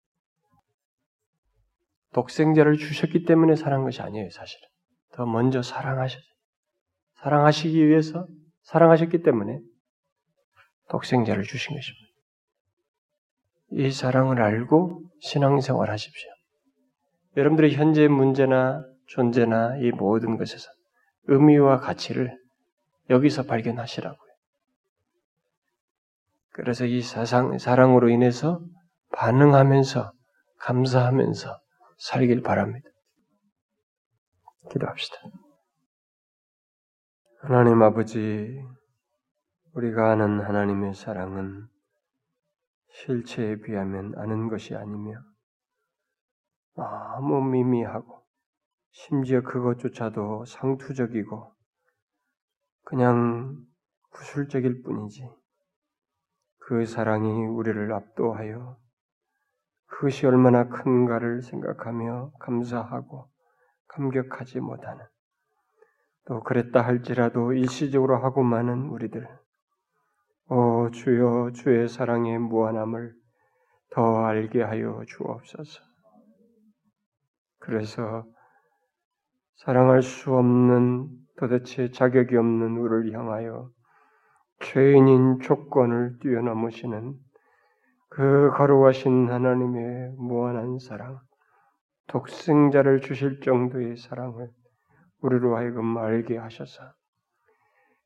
독생자를 2.13 2.77
주셨기 2.77 3.25
때문에 3.25 3.55
사랑한 3.55 3.85
것이 3.85 4.01
아니에요, 4.01 4.29
사실은. 4.29 4.67
더 5.13 5.25
먼저 5.25 5.61
사랑하셨어요. 5.61 6.31
사랑하시기 7.21 7.87
위해서 7.87 8.27
사랑하셨기 8.63 9.21
때문에 9.21 9.59
독생자를 10.89 11.43
주신 11.43 11.75
것입니다. 11.75 12.07
이 13.71 13.91
사랑을 13.91 14.41
알고 14.41 15.03
신앙생활 15.21 15.89
하십시오. 15.89 16.29
여러분들의 17.37 17.73
현재 17.73 18.07
문제나 18.07 18.83
존재나 19.07 19.77
이 19.77 19.91
모든 19.91 20.37
것에서 20.37 20.69
의미와 21.27 21.79
가치를 21.79 22.37
여기서 23.09 23.43
발견하시라고요. 23.43 24.31
그래서 26.53 26.85
이 26.85 27.01
사상, 27.01 27.57
사랑으로 27.57 28.09
인해서 28.09 28.61
반응하면서 29.13 30.11
감사하면서 30.59 31.60
살길 32.01 32.41
바랍니다. 32.41 32.89
기도합시다. 34.71 35.17
하나님 37.41 37.83
아버지, 37.83 38.59
우리가 39.73 40.09
아는 40.11 40.39
하나님의 40.41 40.95
사랑은 40.95 41.67
실체에 42.89 43.57
비하면 43.57 44.17
아는 44.17 44.49
것이 44.49 44.75
아니며 44.75 45.13
너무 46.73 47.43
미미하고 47.43 48.25
심지어 48.89 49.41
그것조차도 49.41 50.45
상투적이고 50.45 51.53
그냥 52.83 53.63
구술적일 54.09 54.81
뿐이지 54.81 55.29
그 56.57 56.83
사랑이 56.87 57.45
우리를 57.45 57.93
압도하여 57.93 58.80
그것이 59.91 60.25
얼마나 60.25 60.67
큰가를 60.69 61.41
생각하며 61.41 62.31
감사하고 62.39 63.29
감격하지 63.87 64.61
못하는 64.61 65.03
또 66.25 66.41
그랬다 66.41 66.81
할지라도 66.81 67.53
일시적으로 67.53 68.17
하고 68.17 68.41
마는 68.41 68.87
우리들 68.87 69.27
오 70.47 70.89
주여 70.91 71.51
주의 71.53 71.87
사랑의 71.87 72.39
무한함을 72.39 73.13
더 73.91 74.25
알게 74.25 74.63
하여 74.63 75.03
주옵소서. 75.05 75.81
그래서 77.59 78.25
사랑할 79.57 80.01
수 80.01 80.33
없는 80.33 81.09
도대체 81.37 81.91
자격이 81.91 82.35
없는 82.35 82.77
우리를 82.77 83.13
향하여 83.13 83.69
죄인인 84.59 85.41
조건을 85.41 86.19
뛰어넘으시는 86.19 87.15
그 88.13 88.51
거룩하신 88.57 89.29
하나님의 89.29 90.15
무한한 90.17 90.79
사랑, 90.79 91.21
독생자를 92.07 92.99
주실 92.99 93.39
정도의 93.39 93.95
사랑을 93.95 94.49
우리로 95.21 95.55
하여금 95.55 95.97
알게 95.97 96.35
하셔서 96.37 96.91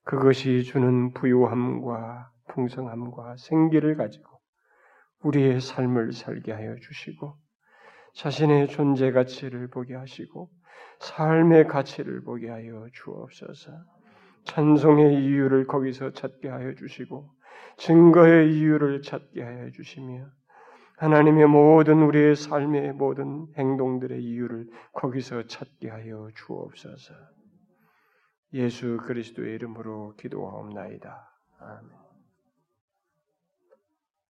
그것이 0.04 0.64
주는 0.64 1.12
부유함과 1.12 2.30
풍성함과 2.50 3.38
생기를 3.38 3.96
가지고 3.96 4.30
우리의 5.24 5.60
삶을 5.60 6.12
살게 6.14 6.52
하여 6.52 6.76
주시고 6.76 7.36
자신의 8.14 8.68
존재 8.68 9.12
가치를 9.12 9.70
보게 9.70 9.96
하시고 9.96 10.52
삶의 11.00 11.66
가치를 11.66 12.24
보게 12.24 12.50
하여 12.52 12.88
주옵소서. 12.94 13.72
찬송의 14.44 15.16
이유를 15.26 15.66
거기서 15.66 16.12
찾게 16.12 16.48
하여 16.48 16.76
주시고 16.76 17.28
증거의 17.78 18.56
이유를 18.58 19.02
찾게 19.02 19.44
하여 19.44 19.70
주시며 19.72 20.26
하나님의 20.98 21.48
모든 21.48 22.02
우리의 22.04 22.36
삶의 22.36 22.94
모든 22.94 23.48
행동들의 23.58 24.24
이유를 24.24 24.70
거기서 24.94 25.48
찾게 25.48 25.90
하여 25.90 26.30
주옵소서. 26.36 27.14
예수 28.54 28.98
그리스도의 29.06 29.56
이름으로 29.56 30.16
기도하옵나이다. 30.16 31.30
아멘. 31.60 32.05